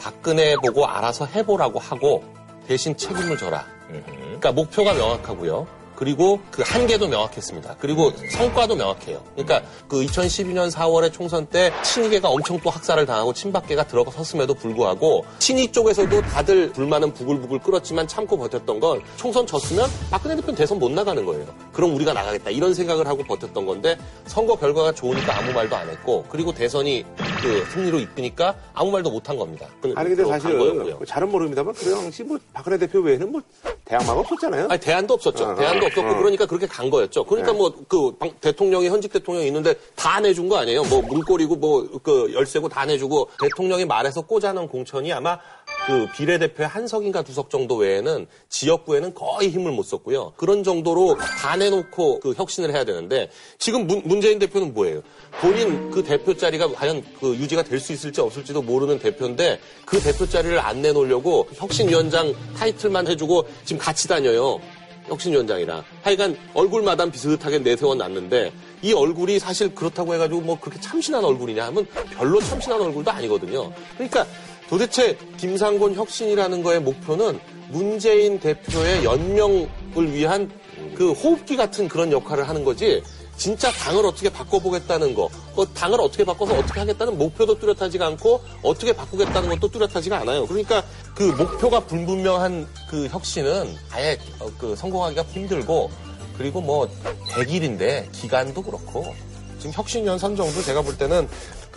[0.00, 2.22] 박근혜 보고 알아서 해보라고 하고
[2.66, 3.64] 대신 책임을 져라.
[3.89, 5.78] 그러니까 목표가 명확하고요.
[5.99, 7.74] 그리고 그 한계도 명확했습니다.
[7.80, 9.20] 그리고 성과도 명확해요.
[9.34, 15.72] 그러니까 그 2012년 4월에 총선 때 친이계가 엄청 또 학살을 당하고 친박계가 들어섰음에도 불구하고 친이
[15.72, 21.24] 쪽에서도 다들 불만은 부글부글 끓었지만 참고 버텼던 건 총선 졌으면 박근혜 대표는 대선 못 나가는
[21.24, 21.44] 거예요.
[21.72, 26.24] 그럼 우리가 나가겠다 이런 생각을 하고 버텼던 건데 선거 결과가 좋으니까 아무 말도 안 했고
[26.28, 27.05] 그리고 대선이
[27.42, 29.66] 그 승리로 이끄니까 아무 말도 못 한 겁니다.
[29.96, 31.01] 아니 근데 간 사실 거였고요.
[31.07, 33.42] 잘은 모릅니다만 그 당시 뭐 박근혜 대표 외에는 뭐
[33.84, 34.68] 대항마가 없었잖아요.
[34.70, 35.44] 아니, 대안도 없었죠.
[35.44, 36.16] 어, 대안도 어, 없었고 어.
[36.16, 37.24] 그러니까 그렇게 간 거였죠.
[37.24, 37.59] 그러니까 네.
[37.59, 40.84] 뭐그 대통령이 현직 대통령이 있는데 다 내준 거 아니에요.
[40.84, 45.39] 뭐 문고리고 뭐 그 열쇠고 다 내주고 대통령이 말해서 꽂아놓은 공천이 아마
[45.86, 50.32] 그 비례대표의 한석인가 두석 정도 외에는 지역구에는 거의 힘을 못 썼고요.
[50.36, 55.03] 그런 정도로 다 내놓고 그 혁신을 해야 되는데 지금 문, 문재인 대표는 뭐예요?
[55.41, 60.26] 본인 그 대표 자리가 과연 그 유지가 될 수 있을지 없을지도 모르는 대표인데 그 대표
[60.26, 64.61] 자리를 안 내놓으려고 혁신위원장 타이틀만 해주고 지금 같이 다녀요.
[65.09, 68.52] 혁신위원장이랑 하여간 얼굴마다 비슷하게 내세워 놨는데
[68.82, 73.72] 이 얼굴이 사실 그렇다고 해가지고 뭐 그렇게 참신한 얼굴이냐 하면 별로 참신한 얼굴도 아니거든요.
[73.94, 74.26] 그러니까
[74.68, 77.40] 도대체 김상곤 혁신이라는 거의 목표는
[77.70, 80.50] 문재인 대표의 연명을 위한
[80.94, 83.02] 그 호흡기 같은 그런 역할을 하는 거지
[83.39, 88.93] 진짜 당을 어떻게 바꿔보겠다는 거, 그 당을 어떻게 바꿔서 어떻게 하겠다는 목표도 뚜렷하지가 않고 어떻게
[88.93, 90.47] 바꾸겠다는 것도 뚜렷하지가 않아요.
[90.47, 90.84] 그러니까
[91.14, 95.91] 그 목표가 불분명한 그 혁신은 아예 어, 그 성공하기가 힘들고
[96.36, 96.89] 그리고 뭐
[97.28, 99.14] 100일인데 기간도 그렇고
[99.59, 101.28] 지금 혁신연선 정도 제가 볼 때는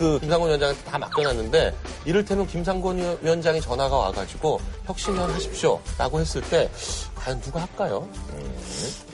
[0.02, 1.74] 그 김상곤 위원장한테 다 맡겨놨는데
[2.06, 6.68] 이를테면 김상곤 위원장이 전화가 와가지고 혁신연 하십시오라고 했을 때
[7.14, 8.08] 과연 누가 할까요?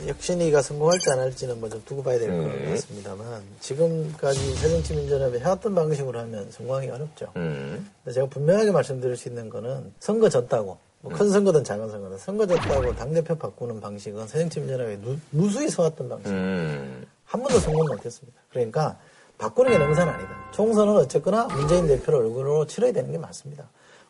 [0.06, 2.70] 혁신위가 성공할지 안 할지는 뭐 좀 두고 봐야 될것 음.
[2.70, 7.26] 같습니다만 지금까지 새정치민주연합이 해왔던 방식으로 하면 성공하기 어렵죠.
[7.36, 7.90] 음.
[8.02, 12.96] 근데 제가 분명하게 말씀드릴 수 있는 거는 선거 졌다고 뭐큰 선거든 작은 선거든 선거 졌다고
[12.96, 16.28] 당대표 바꾸는 방식은 새정치민주연합이 누- 무수히 써왔던 방식.
[16.30, 17.04] 음.
[17.26, 18.40] 한 번도 성공 못했습니다.
[18.50, 18.96] 그러니까
[19.38, 20.30] 바꾸는 게 능사는 아니다.
[20.52, 23.68] 총선은 어쨌거나 문재인 대표를 얼굴로 치러야 되는 게 맞습니다.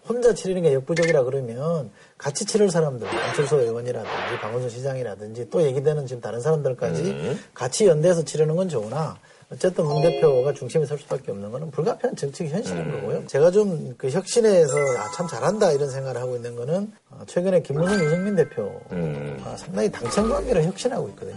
[0.08, 6.22] 혼자 치르는 게 역부족이라 그러면 같이 치를 사람들, 안철수 의원이라든지 강원순 시장이라든지 또 얘기되는 지금
[6.22, 7.38] 다른 사람들까지 음.
[7.52, 9.18] 같이 연대해서 치르는 건 좋으나
[9.52, 13.00] 어쨌든 문 대표가 중심에 설 수밖에 없는 거는 불가피한 정치적 현실인 음.
[13.00, 13.26] 거고요.
[13.26, 17.98] 제가 좀 그 혁신에서 아, 참 잘한다 이런 생각을 하고 있는 거는 어, 최근에 김무성
[17.98, 19.42] 유승민 대표가 음.
[19.56, 21.36] 상당히 당청 관계를 혁신하고 있거든요.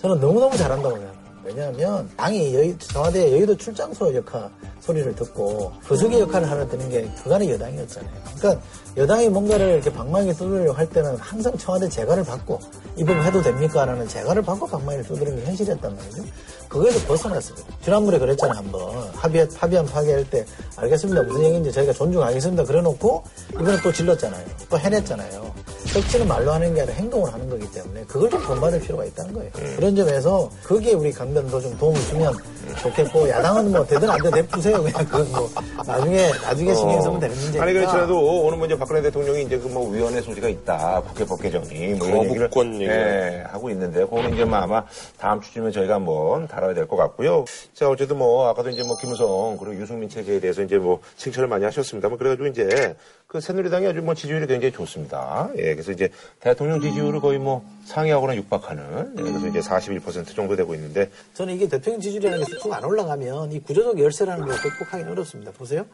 [0.00, 1.17] 저는 너무너무 잘한다고 생각합니다.
[1.48, 7.50] 왜냐하면 당이 여의, 청와대 여의도 출장소 역할 소리를 듣고 부수기 역할을 하러 드는 게 그간의
[7.52, 8.12] 여당이었잖아요.
[8.36, 8.62] 그러니까
[8.98, 12.60] 여당이 뭔가를 이렇게 방망이 쏘으려고 할 때는 항상 청와대 재가를 받고
[12.96, 13.86] 이 부분 해도 됩니까?
[13.86, 16.22] 라는 재가를 받고 방망이를 쏘드는 게 현실이었단 말이죠.
[16.68, 17.66] 그거에서 벗어났습니다.
[17.82, 19.08] 지난번에 그랬잖아요, 한번.
[19.14, 20.44] 합의, 합의안 파기할 때,
[20.76, 21.22] 알겠습니다.
[21.22, 22.64] 무슨 얘기인지 저희가 존중하겠습니다.
[22.64, 24.44] 그래 놓고, 이번에 또 질렀잖아요.
[24.68, 25.54] 또 해냈잖아요.
[25.86, 29.50] 혁신은 말로 하는 게 아니라 행동을 하는 거기 때문에, 그걸 좀 본받을 필요가 있다는 거예요.
[29.76, 32.36] 그런 점에서, 거기에 우리 강변도 좀 도움을 주면
[32.76, 34.82] 좋겠고, 야당은 뭐, 되든 안 되든 냅두세요.
[34.82, 35.50] 그냥 그건 뭐,
[35.86, 37.62] 나중에, 나중에 신경 쓰면 되는 문제니까.
[37.64, 41.94] 아니 그렇지라도 오늘 먼저 박근혜 대통령이 이제 그 뭐 위원회 소지가 있다 국회 법 개정이
[41.94, 42.48] 뭐 이런 얘기를.
[42.80, 44.82] 예, 하고 있는데 그거는 이제 뭐 아마
[45.18, 47.44] 다음 주쯤에 저희가 한번 다뤄야 될 것 같고요.
[47.74, 51.64] 자 어쨌든 뭐 아까도 이제 뭐 김우성 그리고 유승민 체제에 대해서 이제 뭐 칭찬을 많이
[51.64, 52.96] 하셨습니다만 그래가지고 이제
[53.26, 55.50] 그 새누리당이 아주 뭐 지지율이 굉장히 좋습니다.
[55.58, 56.08] 예, 그래서 이제
[56.40, 61.68] 대통령 지지율을 거의 뭐 상회하거나 육박하는 예, 그래서 이제 41% 정도 되고 있는데 저는 이게
[61.68, 65.52] 대통령 지지율이라는 게 쑥쑥 안 올라가면 이 구조적 열세라는 걸 극복하기는 어렵습니다.
[65.52, 65.86] 보세요.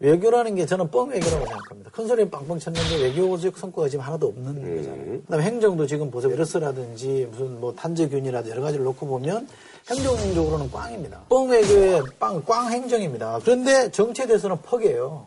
[0.00, 1.90] 외교라는 게 저는 뻥 외교라고 생각합니다.
[1.90, 5.20] 큰 소리는 빵빵 쳤는데 외교적 성과가 지금 하나도 없는 거잖아요.
[5.22, 6.30] 그다음에 행정도 지금 보세요.
[6.32, 9.48] 베르스라든지 무슨 뭐 탄저균이라든지 여러 가지를 놓고 보면
[9.88, 11.22] 행정적으로는 꽝입니다.
[11.28, 13.40] 뻥 외교의 빵, 꽝 행정입니다.
[13.44, 15.26] 그런데 정치에 대해서는 퍽이에요.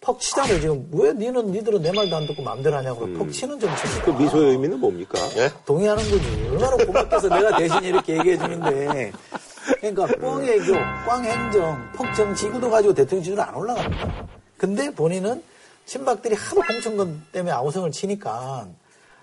[0.00, 4.04] 퍽 치자고 지금 왜 니는 니들은 내 말도 안 듣고 마음대로 하냐고 퍽 치는 정치입니다.
[4.04, 5.18] 그 미소의 의미는 뭡니까?
[5.66, 6.48] 동의하는 거지.
[6.52, 7.28] 얼마나 고맙겠어.
[7.28, 9.12] 내가 대신 이렇게 얘기해 주는데.
[9.80, 10.72] 그러니까 뻥애교,
[11.06, 14.26] 꽝행정, 퍽정치 이거도 가지고 대통령 지지율 안 올라갑니다.
[14.56, 15.42] 근데 본인은
[15.86, 18.66] 친박들이 하도 공천권 때문에 아우성을 치니까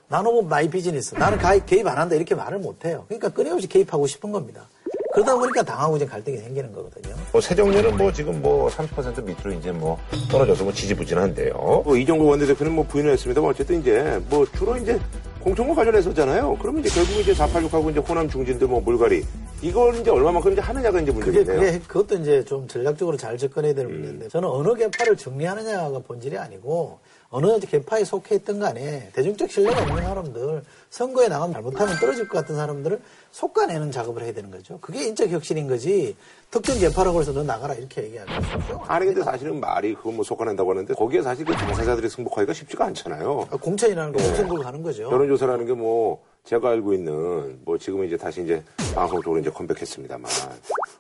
[0.10, 3.06] 뭐 my business, 나는 가입, 개입 안 한다 이렇게 말을 못 해요.
[3.08, 4.68] 그러니까 끊임없이 개입하고 싶은 겁니다.
[5.14, 7.16] 그러다 보니까 당하고 이제 갈등이 생기는 거거든요.
[7.32, 11.54] 뭐 새정연은 뭐 지금 뭐 30% 밑으로 이제 뭐 떨어져서 뭐 지지부진한데요.
[11.54, 15.00] 뭐 이종국 원내대표는 뭐 부인을 했습니다만 어쨌든 이제 뭐 주로 이제
[15.44, 16.58] 공천과 관련해서잖아요.
[16.62, 19.24] 그러면 이제 결국 이제 486하고 이제 호남 중진들 뭐 물갈이
[19.62, 21.60] 이걸 이제 얼마만큼 이제 하느냐가 이제 문제인데요.
[21.60, 27.00] 그게 그것도 이제 좀 전략적으로 잘 접근해야 될 문제인데 저는 어느 계파를 정리하느냐가 본질이 아니고
[27.36, 30.62] 어느 계파에 속해 있던 간에 대중적 신뢰가 없는 사람들
[30.92, 34.78] 선거에 나가면 잘못하면 떨어질 것 같은 사람들을 솎아내는 작업을 해야 되는 거죠.
[34.80, 36.16] 그게 인적 혁신인 거지
[36.52, 38.40] 특정 계파라고 해서 너 나가라 이렇게 얘기하면
[38.86, 43.48] 아니 근데 사실은 말이 그거 뭐 속아낸다고 하는데 거기에 사실 그 당사자들이 승복하기가 쉽지가 않잖아요.
[43.60, 44.28] 공천이라는 거 네.
[44.28, 45.04] 공천 걸고 하는 거죠.
[45.04, 48.62] 여론조사라는 게 뭐 제가 알고 있는 뭐 지금 이제 다시 이제
[48.94, 50.30] 방송 쪽으로 이제 컴백했습니다만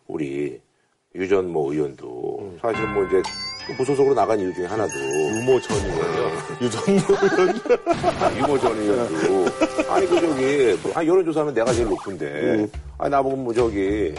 [0.08, 0.60] 우리
[1.14, 3.22] 유전 뭐 의원도 사실 뭐 이제
[3.78, 6.32] 무소속으로 나간 이유 중에 하나도 유모 전 의원이요.
[6.62, 7.62] 유전모 의원.
[8.20, 9.46] 아, 유모 전 의원도.
[9.90, 14.14] 아니 그 저기 뭐, 아 여론조사는 내가 제일 높은데 아 나보고 뭐 저기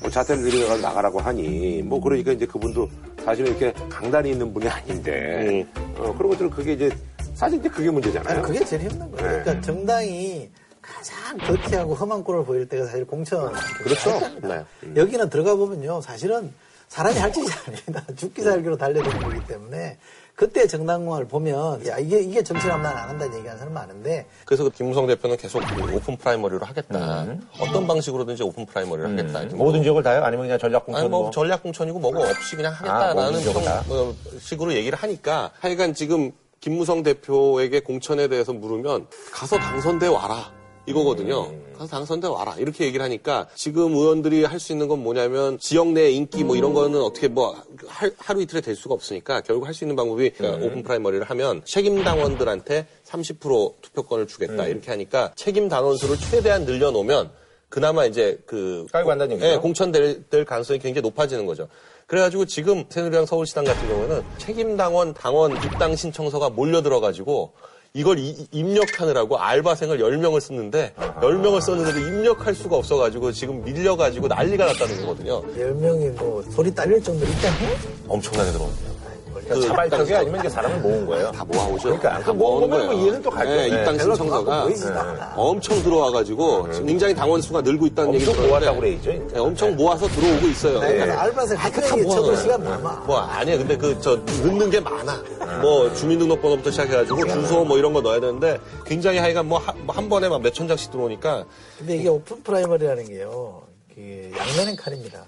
[0.00, 2.88] 뭐 자퇴를 들여가 나가라고 하니 뭐 그러니까 이제 그분도
[3.24, 5.66] 사실은 이렇게 강단이 있는 분이 아닌데
[5.96, 6.90] 어, 그런 것들은 그게 이제
[7.34, 8.34] 사실 이제 그게 문제잖아요.
[8.38, 9.36] 아니, 그게 제일 힘든 거예요.
[9.38, 9.42] 네.
[9.42, 13.52] 그러니까 정당이 가장 더티하고 험한 꼴을 보일 때가 사실 공천.
[13.82, 14.20] 그렇죠.
[14.42, 14.62] 네.
[14.94, 16.00] 여기는 들어가 보면요.
[16.02, 16.52] 사실은
[16.88, 18.02] 사람이 할 짓이 아닙니다.
[18.16, 19.98] 죽기 살기로 달려드는 거기 때문에
[20.36, 24.70] 그때 정당을 보면 야 이게 이게 정치라면 난 안 한다는 얘기하는 사람 많은데 그래서 그
[24.70, 27.26] 김무성 대표는 계속 그 open primary로 하겠다.
[27.60, 29.40] 어떤 방식으로든지 open primary를 하겠다.
[29.40, 30.24] 이렇게 모든 지역을 다요?
[30.24, 31.30] 아니면 그냥 전략 공천 아니 뭐 뭐?
[31.30, 33.42] 전략 공천이고 뭐고 없이 그냥 아, 하겠다라는?
[33.42, 40.50] 평- 어, 식으로 얘기를 하니까 하여간 지금 김무성 대표에게 공천에 대해서 물으면 가서 당선돼 와라.
[40.86, 41.50] 이거거든요.
[41.76, 42.54] 가서 당선돼 와라.
[42.58, 46.72] 이렇게 얘기를 하니까 지금 의원들이 할 수 있는 건 뭐냐면 지역 내 인기 뭐 이런
[46.72, 47.56] 거는 어떻게 뭐
[47.86, 50.32] 할- 하루 이틀에 될 수가 없으니까 결국 할 수 있는 방법이
[50.62, 54.66] open primary를 하면 책임 당원들한테 30% 투표권을 주겠다.
[54.66, 57.30] 이렇게 하니까 책임 당원 수를 최대한 늘려놓으면
[57.68, 59.50] 그나마 이제 그 깔고 간다는 얘기죠?
[59.52, 61.66] 예, 공천될 될 가능성이 굉장히 높아지는 거죠.
[62.06, 67.52] 그래가지고 지금 새누리당 서울시당 같은 경우는 책임 당원 당원 입당 신청서가 몰려 들어가지고
[67.96, 75.00] 이걸 이- 입력하느라고 알바생을 10명을 썼는데 10명을 썼는데도 입력할 수가 없어가지고 지금 밀려가지고 난리가 났다는
[75.02, 75.40] 거거든요.
[75.54, 77.76] 10명이 뭐 손이 딸릴 정도로 입장해?
[78.08, 78.93] 엄청나게 들어옵니다.
[79.44, 81.30] 그러니까 자발적이 아니면 이제 사람을 모은 거예요.
[81.32, 81.82] 다 모아오죠.
[81.82, 83.02] 그러니까 다그 모으면 모으는 뭐 거예요.
[83.02, 83.50] 이해는 또 가죠.
[83.50, 84.74] 네, 네, 입당 신청서가 네,
[85.36, 89.32] 엄청 들어와가지고 지금 굉장히 당원 수가 늘고 있다는 얘기 엄청 들었는데 모았다고 그래야죠.
[89.32, 90.80] 네, 엄청 모아서 들어오고 있어요.
[90.80, 92.14] 네, 그래서 알바생 한 명이 모아놓아요.
[92.24, 93.02] 쳐도 시간 많아.
[93.06, 95.22] 뭐 아니야 근데 그 저 넣는 게 많아
[95.62, 100.42] 뭐 주민등록번호부터 시작해가지고 주소 뭐 이런 거 넣어야 되는데 굉장히 하여간 뭐 한 번에 막
[100.42, 101.44] 몇천 장씩 들어오니까
[101.78, 103.62] 근데 이게 open primary라는 게요.
[103.94, 105.24] 그 양면의 칼입니다.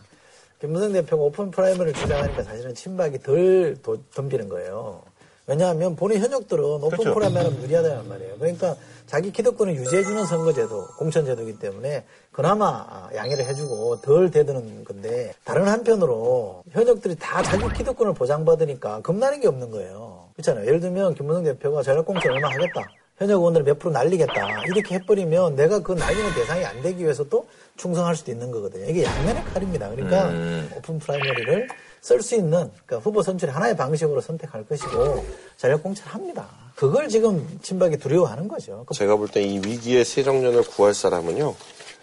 [0.60, 5.02] 김무성 대표가 open primary를 주장하니까 사실은 친박이 덜 도- 덤비는 거예요.
[5.48, 7.14] 왜냐하면 본인 현역들은 오픈 그렇죠.
[7.14, 8.34] primary는 유리하다는 말이에요.
[8.38, 8.74] 그러니까
[9.06, 17.14] 자기 기득권을 유지해주는 선거제도, 공천제도이기 때문에 그나마 양해를 해주고 덜 대드는 건데 다른 한편으로 현역들이
[17.16, 20.30] 다 자기 기득권을 보장받으니까 겁나는 게 없는 거예요.
[20.34, 20.66] 그렇잖아요.
[20.66, 22.90] 예를 들면 김무성 대표가 전략공천 얼마 하겠다.
[23.18, 24.64] 현역 의원들 몇 프로 날리겠다.
[24.64, 27.46] 이렇게 해버리면 내가 그 날리는 대상이 안 되기 위해서 또
[27.76, 28.84] 충성할 수도 있는 거거든요.
[28.88, 29.88] 이게 양면의 칼입니다.
[29.90, 30.32] 그러니까
[30.76, 31.68] open primary를
[32.00, 35.24] 쓸 수 있는 그러니까 후보 선출의 하나의 방식으로 선택할 것이고
[35.56, 36.46] 전략 공천을 합니다.
[36.74, 38.84] 그걸 지금 친박이 두려워하는 거죠.
[38.86, 41.54] 그 제가 볼 때 이 위기의 새정연을 구할 사람은요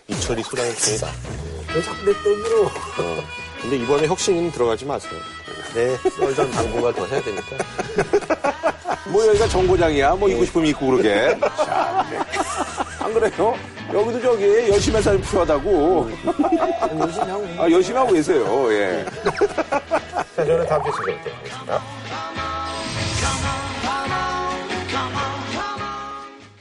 [0.08, 1.07] 이철희 소장입니다.
[1.76, 2.69] 왜 자꾸 내 떡으로
[3.61, 5.13] 근데 이번에 혁신은 들어가지 마세요.
[5.74, 5.95] 네.
[6.17, 7.45] 썰전 당분간 더 해야 되니까.
[9.09, 10.16] 뭐 여기가 정거장이야.
[10.15, 11.38] 뭐 입고 싶으면 입고 그러게.
[11.39, 12.19] 참, 네.
[13.04, 13.56] 안 그래요?
[13.93, 16.10] 여기도 저기 열심히 할 사람이 필요하다고.
[16.99, 18.72] 열심히 하고 아, 열심히 하고 계세요.
[18.72, 19.06] 예.
[20.36, 21.82] 자, 저는 다음 주에 찾아뵙도록 하겠습니다.